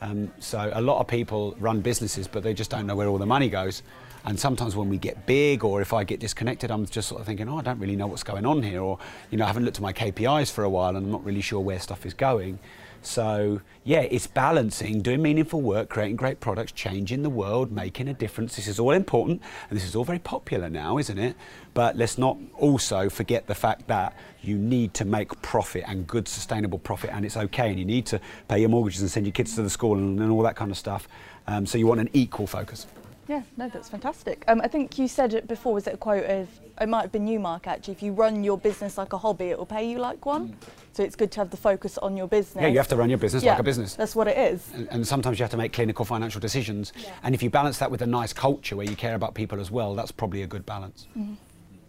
Um, 0.00 0.30
so 0.38 0.70
a 0.72 0.80
lot 0.80 1.00
of 1.00 1.08
people 1.08 1.56
run 1.58 1.80
businesses, 1.80 2.28
but 2.28 2.42
they 2.42 2.54
just 2.54 2.70
don't 2.70 2.86
know 2.86 2.94
where 2.94 3.08
all 3.08 3.18
the 3.18 3.26
money 3.26 3.48
goes. 3.48 3.82
And 4.24 4.38
sometimes 4.38 4.74
when 4.74 4.88
we 4.88 4.98
get 4.98 5.24
big, 5.26 5.64
or 5.64 5.80
if 5.80 5.92
I 5.92 6.02
get 6.02 6.18
disconnected, 6.18 6.70
I'm 6.70 6.84
just 6.86 7.08
sort 7.08 7.20
of 7.20 7.26
thinking, 7.26 7.48
oh, 7.48 7.58
I 7.58 7.62
don't 7.62 7.78
really 7.78 7.94
know 7.94 8.08
what's 8.08 8.24
going 8.24 8.44
on 8.44 8.62
here, 8.62 8.80
or 8.80 8.98
you 9.30 9.38
know, 9.38 9.44
I 9.44 9.46
haven't 9.46 9.64
looked 9.64 9.76
at 9.76 9.82
my 9.82 9.92
KPIs 9.92 10.50
for 10.50 10.64
a 10.64 10.68
while, 10.68 10.96
and 10.96 10.98
I'm 10.98 11.12
not 11.12 11.24
really 11.24 11.40
sure 11.40 11.60
where 11.60 11.78
stuff 11.78 12.04
is 12.04 12.14
going. 12.14 12.58
So 13.06 13.60
yeah, 13.84 14.00
it's 14.00 14.26
balancing, 14.26 15.00
doing 15.00 15.22
meaningful 15.22 15.60
work, 15.62 15.88
creating 15.88 16.16
great 16.16 16.40
products, 16.40 16.72
changing 16.72 17.22
the 17.22 17.30
world, 17.30 17.70
making 17.70 18.08
a 18.08 18.14
difference. 18.14 18.56
This 18.56 18.66
is 18.66 18.80
all 18.80 18.90
important, 18.90 19.40
and 19.70 19.78
this 19.78 19.86
is 19.86 19.94
all 19.94 20.04
very 20.04 20.18
popular 20.18 20.68
now, 20.68 20.98
isn't 20.98 21.16
it? 21.16 21.36
But 21.72 21.96
let's 21.96 22.18
not 22.18 22.36
also 22.58 23.08
forget 23.08 23.46
the 23.46 23.54
fact 23.54 23.86
that 23.86 24.12
you 24.42 24.58
need 24.58 24.92
to 24.94 25.04
make 25.04 25.40
profit 25.40 25.84
and 25.86 26.06
good 26.06 26.26
sustainable 26.26 26.80
profit, 26.80 27.10
and 27.12 27.24
it's 27.24 27.36
okay, 27.36 27.70
and 27.70 27.78
you 27.78 27.84
need 27.84 28.06
to 28.06 28.20
pay 28.48 28.58
your 28.58 28.68
mortgages 28.68 29.02
and 29.02 29.10
send 29.10 29.24
your 29.24 29.32
kids 29.32 29.54
to 29.54 29.62
the 29.62 29.70
school 29.70 29.96
and, 29.96 30.18
and 30.18 30.32
all 30.32 30.42
that 30.42 30.56
kind 30.56 30.72
of 30.72 30.76
stuff. 30.76 31.06
Um, 31.46 31.64
so 31.64 31.78
you 31.78 31.86
want 31.86 32.00
an 32.00 32.10
equal 32.12 32.48
focus. 32.48 32.88
Yeah, 33.28 33.42
no, 33.56 33.68
that's 33.68 33.88
fantastic. 33.88 34.44
Um, 34.46 34.60
I 34.62 34.68
think 34.68 34.98
you 34.98 35.08
said 35.08 35.34
it 35.34 35.48
before. 35.48 35.74
Was 35.74 35.86
it 35.86 35.94
a 35.94 35.96
quote 35.96 36.24
of? 36.26 36.48
It 36.80 36.88
might 36.88 37.02
have 37.02 37.12
been 37.12 37.26
you, 37.26 37.40
Mark. 37.40 37.66
Actually, 37.66 37.94
if 37.94 38.02
you 38.02 38.12
run 38.12 38.44
your 38.44 38.56
business 38.56 38.96
like 38.96 39.12
a 39.12 39.18
hobby, 39.18 39.46
it 39.46 39.58
will 39.58 39.66
pay 39.66 39.88
you 39.88 39.98
like 39.98 40.24
one. 40.26 40.56
So 40.92 41.02
it's 41.02 41.16
good 41.16 41.32
to 41.32 41.40
have 41.40 41.50
the 41.50 41.56
focus 41.56 41.98
on 41.98 42.16
your 42.16 42.28
business. 42.28 42.62
Yeah, 42.62 42.68
you 42.68 42.78
have 42.78 42.88
to 42.88 42.96
run 42.96 43.08
your 43.08 43.18
business 43.18 43.42
Yeah, 43.42 43.52
like 43.52 43.60
a 43.60 43.64
business. 43.64 43.94
That's 43.94 44.14
what 44.14 44.28
it 44.28 44.38
is. 44.38 44.70
and, 44.74 44.88
and 44.90 45.06
sometimes 45.06 45.38
you 45.38 45.42
have 45.42 45.50
to 45.50 45.56
make 45.56 45.72
clinical 45.72 46.04
financial 46.04 46.40
decisions. 46.40 46.92
And 47.22 47.34
if 47.34 47.42
you 47.42 47.50
balance 47.50 47.78
that 47.78 47.90
with 47.90 48.02
a 48.02 48.06
nice 48.06 48.32
culture 48.32 48.76
where 48.76 48.86
you 48.86 48.96
care 48.96 49.14
about 49.14 49.34
people 49.34 49.60
as 49.60 49.70
well, 49.70 49.94
that's 49.94 50.12
probably 50.12 50.42
a 50.42 50.46
good 50.46 50.64
balance. 50.64 51.06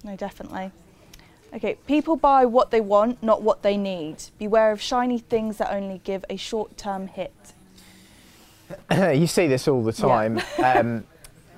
No, 0.03 0.15
definitely. 0.15 0.71
Okay, 1.53 1.77
people 1.87 2.15
buy 2.17 2.45
what 2.45 2.71
they 2.71 2.81
want, 2.81 3.21
not 3.23 3.41
what 3.41 3.61
they 3.63 3.77
need. 3.77 4.17
Beware 4.37 4.71
of 4.71 4.81
shiny 4.81 5.19
things 5.19 5.57
that 5.57 5.73
only 5.73 6.01
give 6.03 6.25
a 6.29 6.35
short-term 6.35 7.07
hit. 7.07 7.33
you 8.91 9.27
see 9.27 9.47
this 9.47 9.67
all 9.67 9.83
the 9.83 9.93
time, 9.93 10.41
um, 10.63 11.05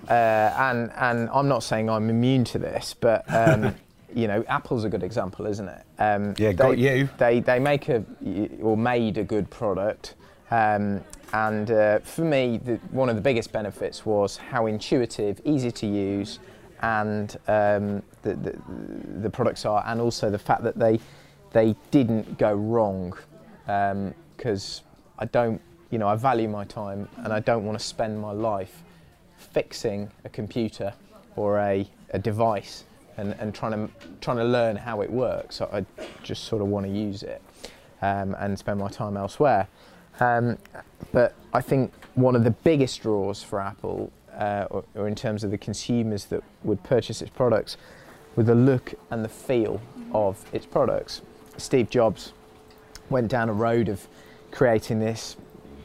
uh, 0.10 0.54
and 0.58 0.92
and 0.96 1.30
I'm 1.32 1.48
not 1.48 1.64
saying 1.64 1.90
I'm 1.90 2.10
immune 2.10 2.44
to 2.46 2.60
this, 2.60 2.96
but 3.00 3.24
um, 3.32 3.76
you 4.14 4.28
know, 4.28 4.44
Apple's 4.48 4.84
a 4.84 4.90
good 4.90 5.04
example, 5.04 5.46
isn't 5.46 5.68
it? 5.68 5.84
Um, 6.00 6.34
Yeah, 6.38 6.54
got 6.54 6.78
you. 6.78 7.10
They 7.18 7.40
they 7.42 7.60
make 7.60 7.90
a 7.90 8.04
or 8.62 8.76
made 8.76 9.18
a 9.18 9.24
good 9.24 9.50
product, 9.50 10.16
um, 10.52 11.04
and 11.34 11.70
uh, 11.70 12.00
for 12.00 12.24
me, 12.24 12.58
the, 12.58 12.76
one 12.92 13.10
of 13.10 13.16
the 13.16 13.22
biggest 13.22 13.52
benefits 13.52 14.06
was 14.06 14.38
how 14.38 14.66
intuitive, 14.66 15.40
easy 15.46 15.72
to 15.72 15.86
use, 15.88 16.40
and 16.82 17.38
um, 17.48 18.02
the, 18.24 18.34
the 18.34 18.60
the 19.22 19.30
products 19.30 19.64
are, 19.66 19.84
and 19.86 20.02
also 20.02 20.32
the 20.32 20.40
fact 20.40 20.64
that 20.64 20.78
they 20.80 21.00
they 21.52 21.76
didn't 21.92 22.38
go 22.38 22.54
wrong, 22.54 23.14
because 23.66 24.82
I 25.20 25.26
don't, 25.26 25.62
you 25.92 26.00
know, 26.00 26.08
I 26.08 26.16
value 26.16 26.48
my 26.48 26.66
time, 26.66 27.08
and 27.18 27.32
I 27.32 27.40
don't 27.40 27.64
want 27.64 27.78
to 27.78 27.86
spend 27.86 28.20
my 28.20 28.32
life 28.32 28.84
fixing 29.40 30.12
a 30.26 30.30
computer 30.30 30.94
or 31.36 31.60
a, 31.60 31.88
a 32.12 32.20
device 32.20 32.84
and, 33.18 33.36
and 33.40 33.54
trying 33.54 33.72
to 33.72 33.94
trying 34.22 34.38
to 34.38 34.44
learn 34.44 34.76
how 34.76 35.02
it 35.02 35.10
works. 35.10 35.62
I 35.62 35.86
just 36.24 36.46
sort 36.46 36.62
of 36.62 36.68
want 36.68 36.86
to 36.86 36.92
use 36.92 37.24
it 37.24 37.42
um, 38.02 38.36
and 38.40 38.58
spend 38.58 38.80
my 38.80 38.90
time 38.90 39.18
elsewhere. 39.18 39.68
Um, 40.20 40.58
but 41.12 41.34
I 41.54 41.62
think 41.62 41.94
one 42.16 42.36
of 42.36 42.44
the 42.44 42.52
biggest 42.52 43.02
draws 43.02 43.42
for 43.42 43.60
Apple, 43.60 44.12
uh, 44.38 44.68
or, 44.70 44.84
or 44.96 45.08
in 45.08 45.16
terms 45.16 45.44
of 45.44 45.52
the 45.52 45.58
consumers 45.58 46.26
that 46.26 46.44
would 46.64 46.84
purchase 46.84 47.22
its 47.22 47.32
products, 47.32 47.78
were 48.36 48.44
the 48.44 48.56
look 48.56 48.94
and 49.12 49.24
the 49.24 49.30
feel 49.30 49.82
of 50.14 50.44
its 50.54 50.66
products. 50.66 51.22
Steve 51.58 51.90
Jobs 51.90 52.34
went 53.10 53.28
down 53.28 53.50
a 53.50 53.54
road 53.54 53.90
of 53.90 54.08
creating 54.52 55.00
this 55.00 55.36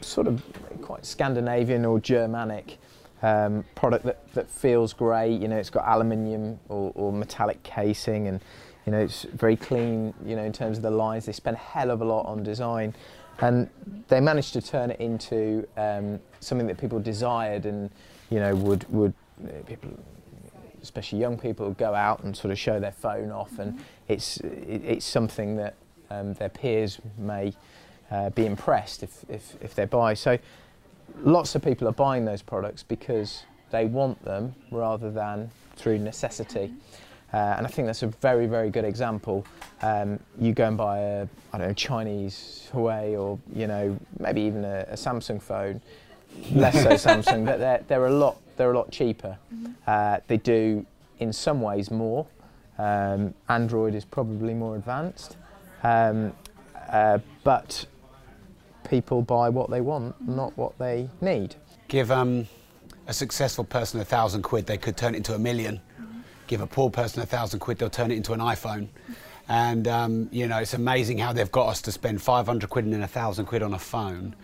sort 0.00 0.26
of 0.26 0.42
quite 0.82 1.04
Scandinavian 1.06 1.84
or 1.84 1.98
Germanic 1.98 2.78
um, 3.24 3.64
product 3.74 4.04
that, 4.04 4.32
that 4.34 4.50
feels 4.50 4.92
great. 4.92 5.40
You 5.40 5.48
know, 5.48 5.56
it's 5.56 5.70
got 5.70 5.88
aluminium 5.88 6.60
or, 6.68 6.92
or 6.94 7.10
metallic 7.10 7.62
casing, 7.62 8.28
and 8.28 8.40
you 8.84 8.92
know, 8.92 8.98
it's 8.98 9.22
very 9.22 9.56
clean. 9.56 10.12
You 10.26 10.36
know, 10.36 10.44
in 10.44 10.52
terms 10.52 10.76
of 10.76 10.82
the 10.82 10.90
lines, 10.90 11.24
they 11.24 11.32
spend 11.32 11.56
a 11.56 11.60
hell 11.60 11.90
of 11.90 12.02
a 12.02 12.04
lot 12.04 12.26
on 12.26 12.42
design, 12.42 12.94
and 13.40 13.70
they 14.08 14.20
managed 14.20 14.52
to 14.52 14.60
turn 14.60 14.90
it 14.90 15.00
into 15.00 15.66
um, 15.78 16.20
something 16.40 16.66
that 16.66 16.76
people 16.76 17.00
desired, 17.00 17.64
and 17.64 17.90
you 18.28 18.40
know, 18.40 18.54
would 18.56 18.84
would 18.92 19.14
uh, 19.42 19.62
people 19.66 19.90
especially 20.82 21.18
young 21.18 21.38
people 21.38 21.70
go 21.70 21.94
out 21.94 22.22
and 22.24 22.36
sort 22.36 22.52
of 22.52 22.58
show 22.58 22.78
their 22.78 22.92
phone 22.92 23.30
off, 23.30 23.58
and 23.58 23.82
it's 24.06 24.36
it, 24.40 24.82
it's 24.84 25.06
something 25.06 25.56
that 25.56 25.76
um, 26.10 26.34
their 26.34 26.50
peers 26.50 27.00
may 27.16 27.54
uh, 28.10 28.28
be 28.28 28.44
impressed 28.44 29.02
if, 29.02 29.24
if 29.30 29.56
if 29.62 29.74
they 29.74 29.86
buy. 29.86 30.12
So 30.12 30.38
lots 31.22 31.54
of 31.54 31.62
people 31.62 31.88
are 31.88 31.92
buying 31.92 32.24
those 32.24 32.42
products 32.42 32.82
because 32.82 33.44
they 33.70 33.86
want 33.86 34.22
them 34.24 34.54
rather 34.70 35.10
than 35.10 35.50
through 35.76 35.98
necessity. 35.98 36.72
Uh, 37.32 37.56
and 37.58 37.66
I 37.66 37.70
think 37.70 37.86
that's 37.86 38.04
a 38.04 38.06
very, 38.06 38.46
very 38.46 38.70
good 38.70 38.84
example. 38.84 39.44
Um, 39.82 40.20
you 40.38 40.52
go 40.52 40.68
and 40.68 40.76
buy 40.76 40.98
a, 41.00 41.26
I 41.52 41.58
don't 41.58 41.66
know, 41.66 41.74
Chinese 41.74 42.68
Huawei 42.72 43.18
or, 43.20 43.40
you 43.52 43.66
know, 43.66 43.98
maybe 44.20 44.42
even 44.42 44.64
a, 44.64 44.86
a 44.88 44.94
Samsung 44.94 45.42
phone, 45.42 45.80
less 46.52 46.80
so 46.80 46.90
Samsung, 47.10 47.44
but 47.44 47.58
they're, 47.58 47.82
they're, 47.88 48.06
a 48.06 48.12
lot, 48.12 48.36
they're 48.56 48.70
a 48.70 48.76
lot 48.76 48.92
cheaper. 48.92 49.36
Uh, 49.86 50.18
they 50.28 50.36
do, 50.36 50.86
in 51.18 51.32
some 51.32 51.60
ways, 51.60 51.90
more. 51.90 52.24
Um, 52.78 53.34
Android 53.48 53.96
is 53.96 54.04
probably 54.04 54.54
more 54.54 54.76
advanced, 54.76 55.36
um, 55.82 56.32
uh, 56.88 57.18
but 57.42 57.86
people 58.84 59.22
buy 59.22 59.48
what 59.48 59.70
they 59.70 59.80
want, 59.80 60.14
not 60.26 60.56
what 60.56 60.78
they 60.78 61.08
need. 61.20 61.56
Give 61.88 62.10
um, 62.10 62.46
a 63.06 63.12
successful 63.12 63.64
person 63.64 64.00
a 64.00 64.04
thousand 64.04 64.42
quid, 64.42 64.66
they 64.66 64.78
could 64.78 64.96
turn 64.96 65.14
it 65.14 65.18
into 65.18 65.34
a 65.34 65.38
1000000 65.38 65.80
Give 66.46 66.60
a 66.60 66.66
poor 66.66 66.90
person 66.90 67.22
a 67.22 67.26
thousand 67.26 67.60
quid, 67.60 67.78
they'll 67.78 67.88
turn 67.88 68.10
it 68.10 68.16
into 68.16 68.34
an 68.34 68.40
iPhone. 68.40 68.88
And 69.48 69.88
um, 69.88 70.28
you 70.30 70.46
know, 70.46 70.58
it's 70.58 70.74
amazing 70.74 71.18
how 71.18 71.32
they've 71.32 71.50
got 71.50 71.68
us 71.68 71.82
to 71.82 71.92
spend 71.92 72.20
500 72.22 72.68
quid 72.68 72.84
and 72.84 72.94
then 72.94 73.02
a 73.02 73.08
thousand 73.08 73.46
quid 73.46 73.62
on 73.62 73.72
a 73.74 73.78
phone. 73.78 74.34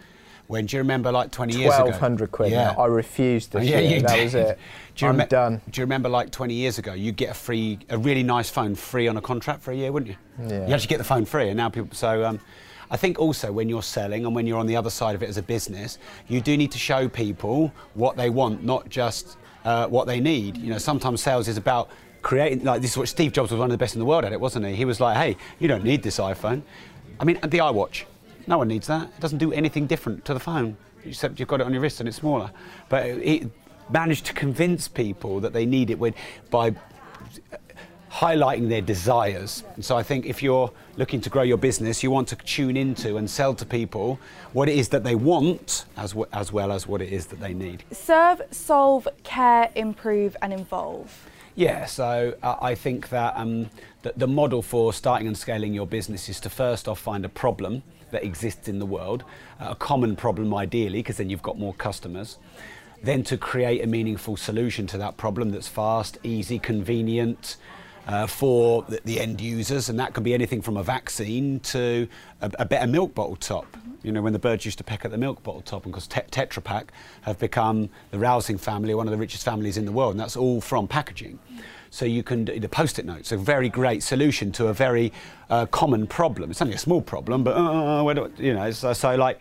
When 0.47 0.67
do 0.67 0.77
you 0.77 0.83
remember, 0.83 1.13
like 1.13 1.31
20 1.31 1.53
years 1.55 1.75
ago? 1.75 1.85
1200 1.85 2.33
quid. 2.33 2.51
Yeah. 2.51 2.75
I 2.77 2.87
refused 2.87 3.53
this 3.53 3.69
yeah, 3.69 3.79
year. 3.79 3.99
you 3.99 4.01
That 4.03 4.17
did. 4.17 4.25
was 4.25 4.35
it. 4.35 4.59
Do 4.97 5.05
you 5.05 5.13
I'm 5.13 5.29
done. 5.29 5.61
Do 5.71 5.81
you 5.81 5.85
remember, 5.85 6.09
like 6.09 6.33
20 6.33 6.55
years 6.55 6.77
ago, 6.77 6.93
you 6.93 7.13
get 7.13 7.31
a 7.31 7.35
free, 7.35 7.79
a 7.89 7.97
really 7.97 8.25
nice 8.25 8.51
phone 8.51 8.75
free 8.75 9.07
on 9.07 9.17
a 9.17 9.21
contract 9.21 9.63
for 9.63 9.71
a 9.71 9.77
year, 9.77 9.93
wouldn't 9.93 10.11
you? 10.11 10.17
Yeah. 10.49 10.67
You 10.67 10.75
actually 10.75 10.89
get 10.89 10.99
the 10.99 11.05
phone 11.05 11.25
free, 11.25 11.51
and 11.51 11.57
now 11.57 11.69
people. 11.69 11.91
So, 11.93 12.25
um, 12.25 12.41
I 12.91 12.97
think 12.97 13.19
also 13.19 13.53
when 13.53 13.69
you're 13.69 13.83
selling 13.83 14.27
and 14.27 14.35
when 14.35 14.47
you're 14.47 14.59
on 14.59 14.67
the 14.67 14.77
other 14.77 14.91
side 14.91 15.15
of 15.15 15.23
it 15.23 15.29
as 15.29 15.37
a 15.37 15.43
business, 15.43 15.99
you 16.29 16.41
do 16.41 16.57
need 16.57 16.73
to 16.73 16.79
show 16.79 17.09
people 17.09 17.73
what 17.95 18.17
they 18.17 18.31
want, 18.31 18.65
not 18.65 18.89
just 18.89 19.37
uh, 19.65 19.87
what 19.87 20.07
they 20.07 20.21
need. 20.21 20.57
You 20.57 20.71
know, 20.71 20.79
sometimes 20.79 21.23
sales 21.23 21.47
is 21.49 21.57
about 21.57 21.91
creating. 22.23 22.65
Like 22.65 22.83
this 22.83 22.93
is 22.93 22.97
what 22.97 23.09
Steve 23.09 23.33
Jobs 23.33 23.51
was 23.51 23.61
one 23.61 23.69
of 23.69 23.73
the 23.73 23.79
best 23.79 23.95
in 23.95 24.01
the 24.01 24.07
world 24.07 24.25
at 24.25 24.33
it, 24.33 24.41
wasn't 24.41 24.67
he? 24.67 24.75
He 24.75 24.85
was 24.85 25.01
like, 25.01 25.17
"Hey, 25.17 25.37
you 25.59 25.69
don't 25.69 25.85
need 25.85 26.03
this 26.03 26.19
iPhone." 26.19 26.63
I 27.21 27.25
mean, 27.25 27.39
the 27.43 27.59
iWatch. 27.59 28.05
No 28.47 28.59
one 28.59 28.69
needs 28.69 28.87
that. 28.89 29.09
It 29.09 29.21
doesn't 29.21 29.39
do 29.39 29.53
anything 29.53 29.87
different 29.87 30.25
to 30.25 30.35
the 30.35 30.41
phone, 30.41 30.77
except 31.05 31.39
you've 31.39 31.49
got 31.49 31.61
it 31.61 31.67
on 31.67 31.73
your 31.73 31.83
wrist 31.83 32.01
and 32.01 32.09
it's 32.09 32.19
smaller. 32.19 32.51
But 32.89 33.23
he 33.23 33.49
managed 33.91 34.27
to 34.27 34.33
convince 34.33 34.89
people 34.89 35.41
that 35.41 35.53
they 35.53 35.67
need 35.67 35.91
it 35.91 35.99
with, 35.99 36.15
by 36.51 36.75
highlighting 38.11 38.69
their 38.69 38.81
desires. 38.81 39.63
And 39.77 39.85
so 39.85 39.97
I 39.97 40.03
think 40.03 40.27
if 40.27 40.43
you're 40.43 40.71
looking 40.97 41.21
to 41.21 41.31
grow 41.31 41.43
your 41.43 41.57
business, 41.57 42.03
you 42.03 42.11
want 42.11 42.29
to 42.29 42.37
tune 42.37 42.77
into 42.77 43.17
and 43.17 43.31
sell 43.31 43.55
to 43.55 43.65
people 43.65 44.19
what 44.53 44.69
it 44.69 44.77
is 44.77 44.89
that 44.89 45.05
they 45.05 45.15
want 45.15 45.85
as, 45.97 46.11
w- 46.11 46.29
as 46.33 46.53
well 46.53 46.73
as 46.73 46.87
what 46.89 47.01
it 47.01 47.13
is 47.13 47.27
that 47.27 47.41
they 47.41 47.55
need. 47.55 47.85
Serve, 47.93 48.43
solve, 48.51 49.07
care, 49.23 49.71
improve, 49.77 50.37
and 50.43 50.53
involve. 50.53 51.29
Yeah, 51.55 51.87
so 51.87 52.35
uh, 52.43 52.57
I 52.61 52.75
think 52.75 53.11
that 53.11 53.35
um, 53.37 53.71
the, 54.03 54.13
the 54.17 54.27
model 54.27 54.63
for 54.63 54.93
starting 54.93 55.29
and 55.29 55.39
scaling 55.39 55.73
your 55.73 55.87
business 55.87 56.29
is 56.29 56.41
to 56.41 56.51
first 56.51 56.89
off 56.89 56.99
find 56.99 57.25
a 57.25 57.29
problem 57.29 57.83
that 58.11 58.25
exists 58.25 58.67
in 58.67 58.81
the 58.81 58.87
world, 58.87 59.23
uh, 59.61 59.69
a 59.71 59.75
common 59.77 60.17
problem 60.17 60.53
ideally, 60.53 60.99
because 60.99 61.19
then 61.19 61.31
you've 61.31 61.43
got 61.43 61.59
more 61.59 61.75
customers. 61.75 62.39
Then 63.03 63.23
to 63.25 63.37
create 63.37 63.83
a 63.83 63.87
meaningful 63.87 64.37
solution 64.37 64.87
to 64.89 64.99
that 64.99 65.17
problem 65.17 65.51
that's 65.51 65.69
fast, 65.69 66.19
easy, 66.23 66.59
convenient 66.59 67.57
uh, 68.11 68.27
for 68.27 68.83
the, 68.89 69.01
the 69.05 69.21
end 69.21 69.41
users, 69.41 69.89
and 69.89 69.99
that 69.99 70.13
can 70.15 70.25
be 70.25 70.35
anything 70.35 70.61
from 70.61 70.77
a 70.77 70.83
vaccine 70.83 71.61
to 71.61 72.09
a, 72.41 72.51
a 72.59 72.65
better 72.65 72.87
milk 72.89 73.15
bottle 73.15 73.37
top. 73.37 73.77
You 74.03 74.11
know, 74.11 74.21
when 74.21 74.33
the 74.33 74.39
birds 74.39 74.65
used 74.65 74.79
to 74.79 74.85
peck 74.85 75.05
at 75.05 75.13
the 75.13 75.19
milk 75.19 75.43
bottle 75.45 75.61
top, 75.61 75.85
and 75.85 75.93
because 75.93 76.09
te- 76.09 76.23
Tetra 76.23 76.65
Pak 76.65 76.93
have 77.23 77.39
become 77.39 77.89
the 78.11 78.19
Rausing 78.19 78.59
family, 78.59 78.95
one 78.95 79.07
of 79.07 79.13
the 79.13 79.19
richest 79.19 79.45
families 79.45 79.77
in 79.77 79.85
the 79.85 79.93
world, 79.93 80.13
and 80.13 80.21
that's 80.21 80.37
all 80.37 80.61
from 80.61 80.89
packaging. 80.89 81.39
So 81.91 82.05
you 82.05 82.25
can 82.25 82.45
do 82.45 82.59
the 82.59 82.69
post-it 82.69 83.05
notes, 83.05 83.31
a 83.31 83.37
very 83.37 83.69
great 83.69 84.03
solution 84.03 84.51
to 84.53 84.69
a 84.69 84.75
very 84.75 85.13
uh, 85.49 85.67
common 85.67 86.09
problem. 86.09 86.51
It's 86.51 86.63
only 86.63 86.75
a 86.75 86.79
small 86.79 87.03
problem, 87.03 87.45
but 87.45 87.53
uh, 87.53 88.29
you 88.39 88.55
know, 88.55 88.71
so, 88.73 88.93
so 88.93 89.15
like 89.15 89.39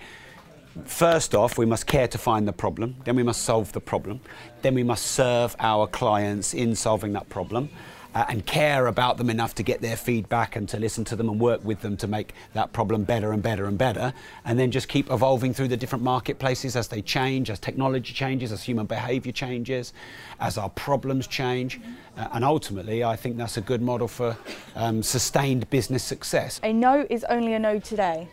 first 0.85 1.33
off, 1.33 1.57
we 1.57 1.65
must 1.65 1.87
care 1.87 2.07
to 2.07 2.17
find 2.19 2.47
the 2.47 2.53
problem. 2.53 2.95
Then 3.03 3.15
we 3.15 3.23
must 3.23 3.41
solve 3.41 3.71
the 3.71 3.81
problem. 3.81 4.19
Then 4.61 4.75
we 4.75 4.83
must 4.83 5.07
serve 5.07 5.55
our 5.59 5.87
clients 5.87 6.53
in 6.53 6.75
solving 6.75 7.13
that 7.13 7.29
problem. 7.29 7.69
Uh, 8.15 8.25
and 8.27 8.43
care 8.47 8.87
about 8.87 9.17
them 9.17 9.29
enough 9.29 9.53
to 9.53 9.61
get 9.61 9.81
their 9.81 9.95
feedback 9.95 10.55
and 10.55 10.67
to 10.67 10.79
listen 10.79 11.05
to 11.05 11.15
them 11.15 11.29
and 11.29 11.39
work 11.39 11.63
with 11.63 11.81
them 11.81 11.95
to 11.95 12.07
make 12.07 12.33
that 12.53 12.73
problem 12.73 13.03
better 13.03 13.31
and 13.31 13.43
better 13.43 13.65
and 13.65 13.77
better. 13.77 14.11
And 14.45 14.57
then 14.57 14.71
just 14.71 14.87
keep 14.87 15.11
evolving 15.11 15.53
through 15.53 15.67
the 15.67 15.77
different 15.77 16.03
marketplaces 16.03 16.75
as 16.75 16.87
they 16.87 17.03
change, 17.03 17.51
as 17.51 17.59
technology 17.59 18.11
changes, 18.11 18.51
as 18.51 18.63
human 18.63 18.87
behavior 18.87 19.31
changes, 19.31 19.93
as 20.39 20.57
our 20.57 20.69
problems 20.69 21.27
change. 21.27 21.79
Uh, 22.17 22.27
and 22.33 22.43
ultimately, 22.43 23.03
I 23.03 23.15
think 23.15 23.37
that's 23.37 23.57
a 23.57 23.61
good 23.61 23.81
model 23.81 24.07
for 24.07 24.35
um, 24.75 25.03
sustained 25.03 25.69
business 25.69 26.03
success. 26.03 26.59
A 26.63 26.73
no 26.73 27.05
is 27.11 27.23
only 27.25 27.53
a 27.53 27.59
no 27.59 27.77
today. 27.77 28.27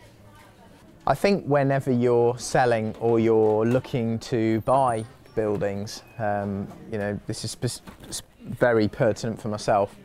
I 1.05 1.13
think 1.13 1.45
whenever 1.45 1.91
you're 1.91 2.37
selling 2.37 2.95
or 2.99 3.19
you're 3.19 3.65
looking 3.65 4.19
to 4.19 4.59
buy 4.61 5.05
buildings, 5.35 6.01
um, 6.17 6.67
you 6.91 6.97
know, 6.97 7.17
this 7.27 7.45
is 7.45 7.51
spe- 7.51 7.79
sp- 8.11 8.25
very 8.47 8.87
pertinent 8.87 9.41
for 9.41 9.47
myself. 9.47 9.95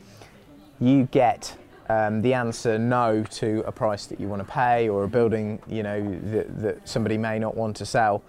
You 0.81 1.09
get 1.11 1.57
um, 1.89 2.23
the 2.23 2.35
answer 2.35 2.79
no 2.79 3.23
to 3.25 3.63
a 3.67 3.73
price 3.73 4.07
that 4.07 4.21
you 4.21 4.29
want 4.29 4.47
to 4.47 4.51
pay 4.51 4.89
or 4.89 5.05
a 5.05 5.09
building, 5.09 5.61
you 5.69 5.83
know, 5.83 6.21
that, 6.31 6.61
that 6.61 6.89
somebody 6.89 7.19
may 7.19 7.39
not 7.39 7.57
want 7.57 7.77
to 7.77 7.87
sell 7.87 8.23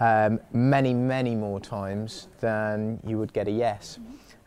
um, 0.00 0.40
many, 0.52 0.94
many 0.94 1.34
more 1.34 1.60
times 1.60 2.28
than 2.40 2.98
you 3.06 3.18
would 3.18 3.32
get 3.32 3.48
a 3.48 3.50
yes. 3.50 3.98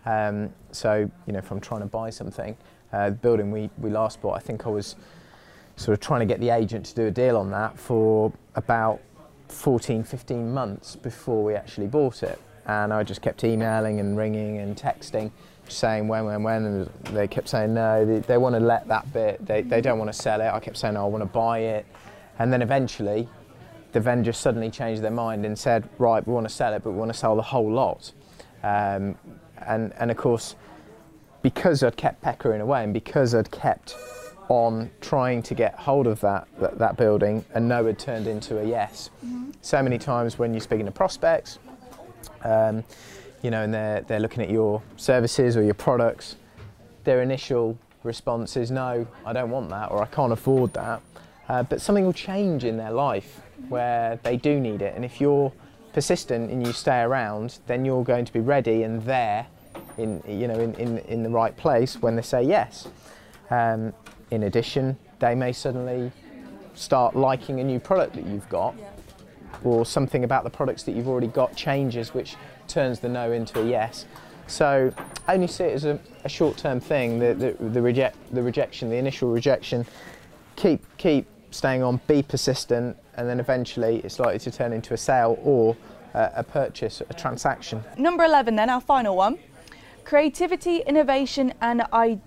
Um, 0.06 0.52
so, 0.72 1.10
you 1.28 1.34
know, 1.34 1.40
if 1.40 1.52
I'm 1.52 1.62
trying 1.62 1.82
to 1.82 1.88
buy 1.88 2.10
something, 2.10 2.58
uh, 2.92 3.12
the 3.12 3.16
building 3.16 3.52
we, 3.52 3.70
we 3.78 3.90
last 3.90 4.22
bought, 4.22 4.36
I 4.36 4.40
think 4.40 4.66
I 4.66 4.70
was 4.70 4.96
sort 5.76 5.94
of 5.94 6.00
trying 6.00 6.20
to 6.20 6.26
get 6.26 6.40
the 6.40 6.50
agent 6.50 6.86
to 6.88 6.96
do 6.96 7.08
a 7.08 7.12
deal 7.12 7.38
on 7.38 7.52
that 7.52 7.78
for 7.78 8.32
about 8.56 9.02
14, 9.48 10.04
15 10.04 10.54
months 10.54 10.96
before 10.96 11.44
we 11.44 11.56
actually 11.56 11.88
bought 11.88 12.24
it. 12.24 12.40
And 12.66 12.94
I 12.94 13.04
just 13.04 13.22
kept 13.22 13.44
emailing 13.44 14.00
and 14.00 14.18
ringing 14.18 14.60
and 14.60 14.76
texting, 14.76 15.32
saying 15.68 16.08
when, 16.08 16.26
when, 16.26 16.44
when, 16.44 16.66
and 16.66 16.90
they 17.16 17.28
kept 17.28 17.50
saying 17.50 17.74
no, 17.74 18.06
they, 18.06 18.20
they 18.20 18.38
want 18.38 18.56
to 18.56 18.60
let 18.60 18.88
that 18.88 19.12
bit, 19.12 19.46
they, 19.46 19.62
they 19.62 19.82
don't 19.82 20.00
want 20.00 20.12
to 20.12 20.18
sell 20.18 20.40
it. 20.42 20.46
I 20.46 20.60
kept 20.60 20.78
saying, 20.78 20.94
no, 20.94 21.04
I 21.04 21.08
want 21.08 21.24
to 21.24 21.30
buy 21.30 21.60
it. 21.60 21.86
And 22.40 22.52
then 22.52 22.62
eventually, 22.62 23.28
the 23.92 24.00
vendor 24.00 24.34
suddenly 24.34 24.70
changed 24.70 25.02
their 25.02 25.12
mind 25.12 25.46
and 25.46 25.58
said, 25.58 25.88
right, 25.98 26.26
we 26.26 26.34
want 26.34 26.48
to 26.48 26.54
sell 26.54 26.74
it, 26.74 26.84
but 26.84 26.92
we 26.92 26.98
want 26.98 27.12
to 27.12 27.18
sell 27.18 27.36
the 27.36 27.42
whole 27.42 27.72
lot. 27.72 28.12
Um, 28.64 29.16
and, 29.66 29.94
and 29.98 30.10
of 30.10 30.18
course, 30.18 30.56
because 31.42 31.84
I'd 31.84 31.98
kept 31.98 32.22
peckering 32.22 32.62
away 32.62 32.84
and 32.84 32.94
because 32.94 33.36
I'd 33.36 33.52
kept 33.52 33.96
on 34.50 34.90
trying 35.02 35.42
to 35.44 35.54
get 35.54 35.76
hold 35.76 36.08
of 36.08 36.20
that, 36.22 36.48
that, 36.60 36.78
that 36.80 36.98
building, 36.98 37.46
a 37.54 37.60
no 37.60 37.86
had 37.86 38.00
turned 38.00 38.28
into 38.28 38.60
a 38.60 38.64
yes. 38.64 39.10
So 39.62 39.82
many 39.82 39.98
times 39.98 40.40
when 40.40 40.54
you're 40.54 40.62
speaking 40.62 40.86
to 40.86 40.92
prospects, 40.92 41.60
um, 42.44 42.84
you 43.42 43.52
know, 43.52 43.64
and 43.64 43.74
they're, 43.74 44.02
they're 44.02 44.20
looking 44.20 44.42
at 44.42 44.50
your 44.50 44.82
services 44.96 45.58
or 45.58 45.64
your 45.64 45.74
products, 45.74 46.38
their 47.04 47.22
initial 47.22 47.78
response 48.04 48.58
is 48.58 48.72
no, 48.72 49.06
I 49.26 49.34
don't 49.34 49.50
want 49.50 49.70
that 49.70 49.92
or 49.92 50.02
I 50.02 50.06
can't 50.06 50.32
afford 50.32 50.74
that. 50.74 51.02
Uh, 51.50 51.64
but 51.64 51.82
something 51.82 52.06
will 52.06 52.14
change 52.14 52.64
in 52.64 52.78
their 52.78 52.92
life 52.92 53.42
where 53.70 54.20
they 54.24 54.38
do 54.38 54.60
need 54.60 54.82
it. 54.82 54.96
And 54.96 55.04
if 55.04 55.20
you're 55.20 55.52
persistent 55.92 56.52
and 56.52 56.66
you 56.66 56.74
stay 56.74 57.02
around, 57.02 57.60
then 57.68 57.86
you're 57.86 58.04
going 58.04 58.26
to 58.26 58.34
be 58.34 58.40
ready 58.40 58.84
and 58.84 59.02
there 59.04 59.46
in, 59.98 60.24
you 60.28 60.48
know, 60.48 60.60
in, 60.60 60.74
in, 60.76 60.98
in 61.00 61.24
the 61.24 61.30
right 61.30 61.56
place 61.56 62.02
when 62.02 62.16
they 62.16 62.22
say 62.22 62.44
yes. 62.44 62.88
Um, 63.50 63.94
in 64.32 64.44
addition, 64.44 64.98
they 65.20 65.36
may 65.36 65.52
suddenly 65.52 66.12
start 66.76 67.16
liking 67.16 67.60
a 67.60 67.64
new 67.64 67.80
product 67.80 68.16
that 68.16 68.26
you've 68.26 68.50
got 68.50 68.74
or 69.64 69.86
something 69.86 70.24
about 70.24 70.44
the 70.44 70.50
products 70.50 70.84
that 70.84 70.94
you've 70.96 71.08
already 71.08 71.28
got 71.28 71.56
changes, 71.56 72.14
which 72.14 72.36
turns 72.68 73.00
the 73.00 73.10
no 73.10 73.32
into 73.32 73.62
a 73.62 73.66
yes. 73.66 74.06
So 74.48 74.94
only 75.28 75.48
see 75.48 75.66
it 75.66 75.74
as 75.74 75.86
a, 75.86 76.00
a 76.24 76.30
short-term 76.30 76.80
thing. 76.80 77.20
The, 77.20 77.34
the, 77.34 77.70
the 77.70 77.82
reject, 77.82 78.18
the 78.34 78.44
rejection, 78.44 78.90
the 78.90 78.98
initial 78.98 79.32
rejection. 79.32 79.86
Keep 80.56 80.86
keep 80.98 81.26
staying 81.52 81.82
on. 81.82 82.00
Be 82.08 82.22
persistent, 82.22 82.98
and 83.16 83.28
then 83.28 83.40
eventually 83.40 84.02
it's 84.04 84.20
likely 84.20 84.40
to 84.40 84.52
turn 84.52 84.74
into 84.74 84.94
a 84.94 84.98
sale 84.98 85.40
or 85.44 85.76
a 86.14 86.44
purchase, 86.44 87.02
a 87.10 87.14
transaction. 87.14 87.84
Number 87.98 88.24
11, 88.24 88.56
then, 88.56 88.70
our 88.70 88.82
final 88.82 89.16
one. 89.16 89.40
Creativity, 90.04 90.78
innovation, 90.80 91.54
and 91.62 91.84
I- 91.92 92.20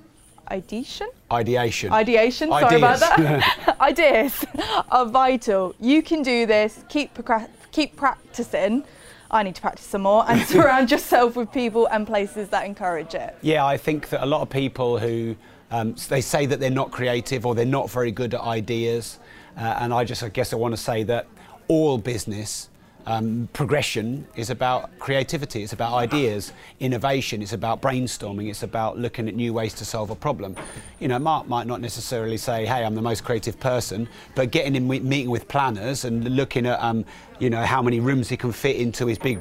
ideation? 0.50 1.08
Ideation. 1.30 1.92
Ideation, 1.92 2.48
sorry 2.48 2.76
about 2.76 3.02
Ideas. 3.02 3.40
that. 3.40 3.76
Ideas 3.80 4.44
are 4.90 5.06
vital. 5.06 5.74
You 5.80 6.02
can 6.02 6.22
do 6.22 6.46
this. 6.46 6.84
Keep 6.88 7.14
procra- 7.14 7.50
keep 7.72 7.96
practicing. 7.96 8.84
I 9.30 9.42
need 9.42 9.56
to 9.56 9.60
practice 9.60 9.86
some 9.86 10.02
more 10.02 10.24
and 10.28 10.40
surround 10.46 10.90
yourself 10.90 11.36
with 11.36 11.50
people 11.52 11.86
and 11.86 12.06
places 12.06 12.48
that 12.50 12.64
encourage 12.64 13.14
it. 13.14 13.36
Yeah, 13.42 13.66
I 13.66 13.76
think 13.76 14.08
that 14.10 14.22
a 14.22 14.26
lot 14.26 14.42
of 14.42 14.50
people 14.50 14.98
who 14.98 15.36
um, 15.70 15.96
they 16.08 16.20
say 16.20 16.46
that 16.46 16.60
they're 16.60 16.70
not 16.70 16.92
creative 16.92 17.44
or 17.44 17.54
they're 17.54 17.64
not 17.66 17.90
very 17.90 18.12
good 18.12 18.34
at 18.34 18.40
ideas, 18.40 19.18
uh, 19.56 19.78
and 19.80 19.92
I 19.92 20.04
just 20.04 20.22
I 20.22 20.28
guess 20.28 20.52
I 20.52 20.56
want 20.56 20.72
to 20.72 20.80
say 20.80 21.02
that 21.04 21.26
all 21.68 21.98
business 21.98 22.68
um, 23.06 23.48
progression 23.52 24.26
is 24.34 24.50
about 24.50 24.90
creativity. 24.98 25.62
It's 25.62 25.72
about 25.72 25.92
ideas, 25.94 26.52
innovation. 26.80 27.40
It's 27.40 27.52
about 27.52 27.80
brainstorming. 27.80 28.50
It's 28.50 28.64
about 28.64 28.98
looking 28.98 29.28
at 29.28 29.34
new 29.34 29.52
ways 29.52 29.74
to 29.74 29.84
solve 29.84 30.10
a 30.10 30.16
problem. 30.16 30.56
You 30.98 31.08
know, 31.08 31.18
Mark 31.18 31.48
might 31.48 31.66
not 31.68 31.80
necessarily 31.80 32.36
say, 32.36 32.66
"Hey, 32.66 32.84
I'm 32.84 32.96
the 32.96 33.02
most 33.02 33.22
creative 33.24 33.60
person," 33.60 34.08
but 34.34 34.50
getting 34.50 34.74
in 34.74 34.88
me- 34.88 35.00
meeting 35.00 35.30
with 35.30 35.46
planners 35.46 36.04
and 36.04 36.36
looking 36.36 36.66
at, 36.66 36.82
um, 36.82 37.04
you 37.38 37.48
know, 37.48 37.64
how 37.64 37.80
many 37.80 38.00
rooms 38.00 38.28
he 38.28 38.36
can 38.36 38.52
fit 38.52 38.76
into 38.76 39.06
his 39.06 39.18
big. 39.18 39.40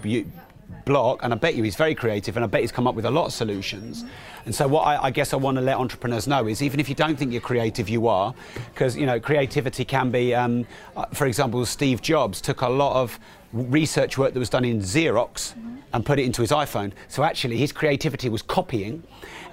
block, 0.86 1.23
and 1.23 1.34
I 1.34 1.36
bet 1.36 1.56
you 1.56 1.63
he's 1.63 1.75
very 1.75 1.95
creative, 1.95 2.38
and 2.38 2.43
I 2.43 2.47
bet 2.47 2.62
he's 2.62 2.71
come 2.71 2.86
up 2.86 2.93
with 2.93 3.06
a 3.06 3.12
lot 3.12 3.25
of 3.25 3.34
solutions. 3.34 4.06
And 4.45 4.54
so, 4.54 4.67
what 4.67 4.82
I, 4.82 5.06
I 5.06 5.12
guess 5.12 5.34
I 5.34 5.38
want 5.38 5.58
to 5.58 5.62
let 5.62 5.78
entrepreneurs 5.78 6.28
know 6.28 6.47
is, 6.47 6.62
even 6.62 6.80
if 6.80 6.88
you 6.88 6.95
don't 6.95 7.17
think 7.17 7.32
you're 7.32 7.41
creative, 7.41 7.89
you 7.89 8.08
are, 8.08 8.36
because 8.73 8.95
you 8.95 9.06
know 9.08 9.19
creativity 9.19 9.84
can 9.84 10.12
be. 10.12 10.36
Um, 10.36 10.67
uh, 10.95 11.06
for 11.08 11.25
example, 11.25 11.65
Steve 11.65 12.01
Jobs 12.01 12.39
took 12.39 12.62
a 12.62 12.69
lot 12.69 12.95
of 13.01 13.19
research 13.56 14.18
work 14.18 14.34
that 14.34 14.39
was 14.39 14.50
done 14.50 14.65
in 14.65 14.82
Xerox 14.82 15.54
and 15.94 16.06
put 16.06 16.20
it 16.20 16.24
into 16.24 16.41
his 16.41 16.52
iPhone. 16.52 16.91
So 17.08 17.24
actually, 17.24 17.58
his 17.58 17.72
creativity 17.72 18.30
was 18.30 18.41
copying 18.41 19.04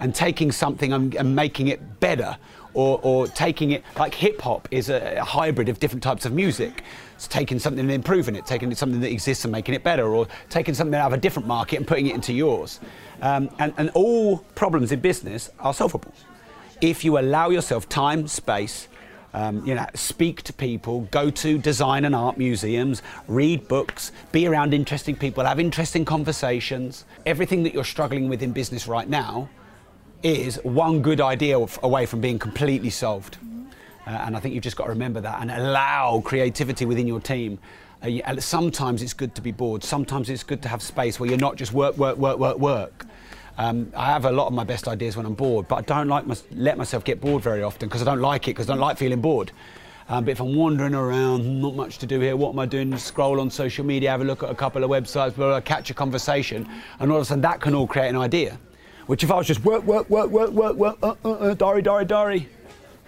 and 0.00 0.14
taking 0.14 0.50
something 0.50 0.92
and, 0.92 1.14
and 1.14 1.36
making 1.36 1.68
it 1.68 2.00
better. 2.00 2.36
Or, 2.74 2.98
or 3.02 3.26
taking 3.26 3.72
it 3.72 3.84
like 3.98 4.14
hip 4.14 4.40
hop 4.40 4.66
is 4.70 4.88
a, 4.88 5.16
a 5.18 5.24
hybrid 5.24 5.68
of 5.68 5.78
different 5.78 6.02
types 6.02 6.24
of 6.24 6.32
music. 6.32 6.82
It's 7.16 7.28
taking 7.28 7.58
something 7.58 7.80
and 7.80 7.90
improving 7.90 8.34
it, 8.34 8.46
taking 8.46 8.74
something 8.74 9.00
that 9.02 9.12
exists 9.12 9.44
and 9.44 9.52
making 9.52 9.74
it 9.74 9.84
better, 9.84 10.06
or 10.06 10.26
taking 10.48 10.72
something 10.72 10.98
out 10.98 11.08
of 11.08 11.12
a 11.12 11.18
different 11.18 11.46
market 11.46 11.76
and 11.76 11.86
putting 11.86 12.06
it 12.06 12.14
into 12.14 12.32
yours. 12.32 12.80
Um, 13.20 13.50
and, 13.58 13.74
and 13.76 13.90
all 13.90 14.38
problems 14.54 14.90
in 14.90 15.00
business 15.00 15.50
are 15.60 15.74
solvable 15.74 16.14
if 16.82 17.04
you 17.04 17.16
allow 17.16 17.48
yourself 17.48 17.88
time, 17.88 18.26
space, 18.26 18.88
um, 19.34 19.64
you 19.66 19.74
know, 19.74 19.86
speak 19.94 20.42
to 20.42 20.52
people, 20.52 21.02
go 21.10 21.30
to 21.30 21.58
design 21.58 22.04
and 22.04 22.14
art 22.14 22.36
museums, 22.36 23.02
read 23.28 23.66
books, 23.68 24.12
be 24.30 24.46
around 24.46 24.74
interesting 24.74 25.16
people, 25.16 25.44
have 25.44 25.58
interesting 25.58 26.04
conversations. 26.04 27.04
Everything 27.24 27.62
that 27.62 27.72
you're 27.72 27.84
struggling 27.84 28.28
with 28.28 28.42
in 28.42 28.52
business 28.52 28.86
right 28.86 29.08
now 29.08 29.48
is 30.22 30.56
one 30.62 31.02
good 31.02 31.20
idea 31.20 31.58
away 31.82 32.06
from 32.06 32.20
being 32.20 32.38
completely 32.38 32.90
solved. 32.90 33.38
Uh, 34.06 34.10
and 34.10 34.36
I 34.36 34.40
think 34.40 34.54
you've 34.54 34.64
just 34.64 34.76
got 34.76 34.84
to 34.84 34.90
remember 34.90 35.20
that 35.20 35.40
and 35.40 35.50
allow 35.50 36.20
creativity 36.24 36.84
within 36.84 37.06
your 37.06 37.20
team. 37.20 37.58
Uh, 38.02 38.38
sometimes 38.40 39.00
it's 39.00 39.12
good 39.14 39.34
to 39.36 39.42
be 39.42 39.52
bored. 39.52 39.82
Sometimes 39.84 40.28
it's 40.28 40.42
good 40.42 40.60
to 40.62 40.68
have 40.68 40.82
space 40.82 41.20
where 41.20 41.28
you're 41.28 41.38
not 41.38 41.56
just 41.56 41.72
work, 41.72 41.96
work, 41.96 42.18
work, 42.18 42.38
work, 42.38 42.58
work. 42.58 43.06
Um, 43.58 43.92
I 43.94 44.06
have 44.06 44.24
a 44.24 44.32
lot 44.32 44.46
of 44.46 44.52
my 44.54 44.64
best 44.64 44.88
ideas 44.88 45.16
when 45.16 45.26
I'm 45.26 45.34
bored, 45.34 45.68
but 45.68 45.76
I 45.76 45.80
don't 45.82 46.08
like 46.08 46.26
my, 46.26 46.36
let 46.52 46.78
myself 46.78 47.04
get 47.04 47.20
bored 47.20 47.42
very 47.42 47.62
often 47.62 47.88
because 47.88 48.02
I 48.02 48.04
don't 48.06 48.20
like 48.20 48.48
it 48.48 48.52
because 48.52 48.68
I 48.70 48.72
don't 48.72 48.80
like 48.80 48.96
feeling 48.96 49.20
bored. 49.20 49.52
Um, 50.08 50.24
but 50.24 50.32
if 50.32 50.40
I'm 50.40 50.54
wandering 50.54 50.94
around, 50.94 51.60
not 51.60 51.74
much 51.74 51.98
to 51.98 52.06
do 52.06 52.18
here, 52.20 52.36
what 52.36 52.50
am 52.50 52.58
I 52.58 52.66
doing? 52.66 52.96
Scroll 52.96 53.40
on 53.40 53.50
social 53.50 53.84
media, 53.84 54.10
have 54.10 54.20
a 54.20 54.24
look 54.24 54.42
at 54.42 54.50
a 54.50 54.54
couple 54.54 54.82
of 54.82 54.90
websites, 54.90 55.34
blah, 55.34 55.48
blah, 55.48 55.60
catch 55.60 55.90
a 55.90 55.94
conversation, 55.94 56.68
and 56.98 57.10
all 57.10 57.18
of 57.18 57.22
a 57.22 57.24
sudden 57.24 57.42
that 57.42 57.60
can 57.60 57.74
all 57.74 57.86
create 57.86 58.08
an 58.08 58.16
idea. 58.16 58.58
Which 59.06 59.22
if 59.22 59.30
I 59.30 59.36
was 59.36 59.46
just 59.46 59.64
work, 59.64 59.84
work, 59.84 60.08
work, 60.10 60.30
work, 60.30 60.50
work, 60.50 60.76
work, 60.76 60.98
uh, 61.02 61.14
uh, 61.24 61.30
uh, 61.32 61.54
diary, 61.54 61.82
diary, 61.82 62.04
diary, 62.04 62.48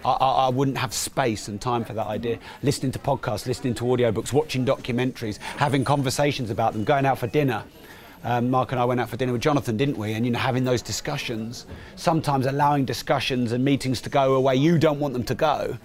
I, 0.03 0.11
I, 0.11 0.31
I, 0.45 0.49
wouldn't 0.49 0.77
have 0.77 0.93
space 0.93 1.47
and 1.47 1.59
time 1.59 1.83
for 1.83 1.93
that 1.93 2.07
idea. 2.07 2.37
Listening 2.63 2.91
to 2.91 2.99
podcasts, 2.99 3.47
listening 3.47 3.73
to 3.75 3.85
audiobooks, 3.85 4.31
watching 4.31 4.65
documentaries, 4.65 5.37
having 5.37 5.83
conversations 5.83 6.49
about 6.49 6.73
them, 6.73 6.83
going 6.83 7.05
out 7.05 7.17
for 7.17 7.27
dinner. 7.27 7.63
Um, 8.23 8.49
Mark 8.49 8.71
and 8.71 8.79
I 8.81 8.85
went 8.85 8.99
out 8.99 9.09
for 9.09 9.17
dinner 9.17 9.33
with 9.33 9.41
Jonathan, 9.41 9.77
didn't 9.77 9.97
we? 9.97 10.13
And 10.13 10.25
you 10.25 10.31
know, 10.31 10.39
having 10.39 10.63
those 10.63 10.81
discussions, 10.81 11.65
sometimes 11.95 12.45
allowing 12.45 12.85
discussions 12.85 13.51
and 13.51 13.63
meetings 13.63 14.01
to 14.01 14.09
go 14.09 14.35
away 14.35 14.55
you 14.55 14.77
don't 14.77 14.99
want 14.99 15.13
them 15.13 15.23
to 15.25 15.35
go, 15.35 15.77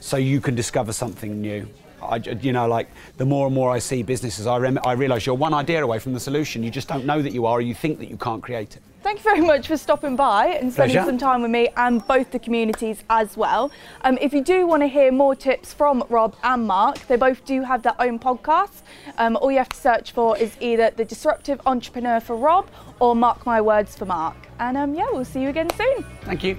so 0.00 0.16
you 0.16 0.40
can 0.40 0.54
discover 0.54 0.92
something 0.92 1.40
new. 1.40 1.68
I, 2.02 2.16
you 2.16 2.52
know, 2.52 2.66
like 2.66 2.88
the 3.16 3.24
more 3.24 3.46
and 3.46 3.54
more 3.54 3.70
I 3.70 3.78
see 3.78 4.02
businesses, 4.02 4.46
I, 4.46 4.58
rem- 4.58 4.78
I 4.84 4.92
realise 4.92 5.26
you're 5.26 5.34
one 5.34 5.54
idea 5.54 5.82
away 5.82 5.98
from 5.98 6.12
the 6.12 6.20
solution. 6.20 6.62
You 6.62 6.70
just 6.70 6.88
don't 6.88 7.06
know 7.06 7.22
that 7.22 7.32
you 7.32 7.46
are, 7.46 7.58
or 7.58 7.60
you 7.60 7.74
think 7.74 7.98
that 7.98 8.08
you 8.08 8.16
can't 8.16 8.42
create 8.42 8.76
it. 8.76 8.82
Thank 9.02 9.18
you 9.18 9.24
very 9.24 9.40
much 9.40 9.66
for 9.66 9.76
stopping 9.76 10.14
by 10.14 10.46
and 10.46 10.72
spending 10.72 10.94
Pleasure. 10.94 11.08
some 11.10 11.18
time 11.18 11.42
with 11.42 11.50
me 11.50 11.68
and 11.76 12.06
both 12.06 12.30
the 12.30 12.38
communities 12.38 13.02
as 13.10 13.36
well. 13.36 13.72
Um, 14.02 14.16
if 14.20 14.32
you 14.32 14.44
do 14.44 14.64
want 14.64 14.82
to 14.84 14.86
hear 14.86 15.10
more 15.10 15.34
tips 15.34 15.74
from 15.74 16.04
Rob 16.08 16.36
and 16.44 16.66
Mark, 16.68 17.00
they 17.08 17.16
both 17.16 17.44
do 17.44 17.62
have 17.62 17.82
their 17.82 18.00
own 18.00 18.20
podcasts. 18.20 18.82
Um, 19.18 19.36
all 19.36 19.50
you 19.50 19.58
have 19.58 19.70
to 19.70 19.76
search 19.76 20.12
for 20.12 20.38
is 20.38 20.56
either 20.60 20.90
The 20.90 21.04
Disruptive 21.04 21.60
Entrepreneur 21.66 22.20
for 22.20 22.36
Rob 22.36 22.70
or 23.00 23.16
Mark 23.16 23.44
My 23.44 23.60
Words 23.60 23.96
for 23.96 24.04
Mark. 24.06 24.36
And 24.60 24.76
um, 24.76 24.94
yeah, 24.94 25.06
we'll 25.10 25.24
see 25.24 25.42
you 25.42 25.48
again 25.48 25.70
soon. 25.70 26.04
Thank 26.22 26.44
you. 26.44 26.56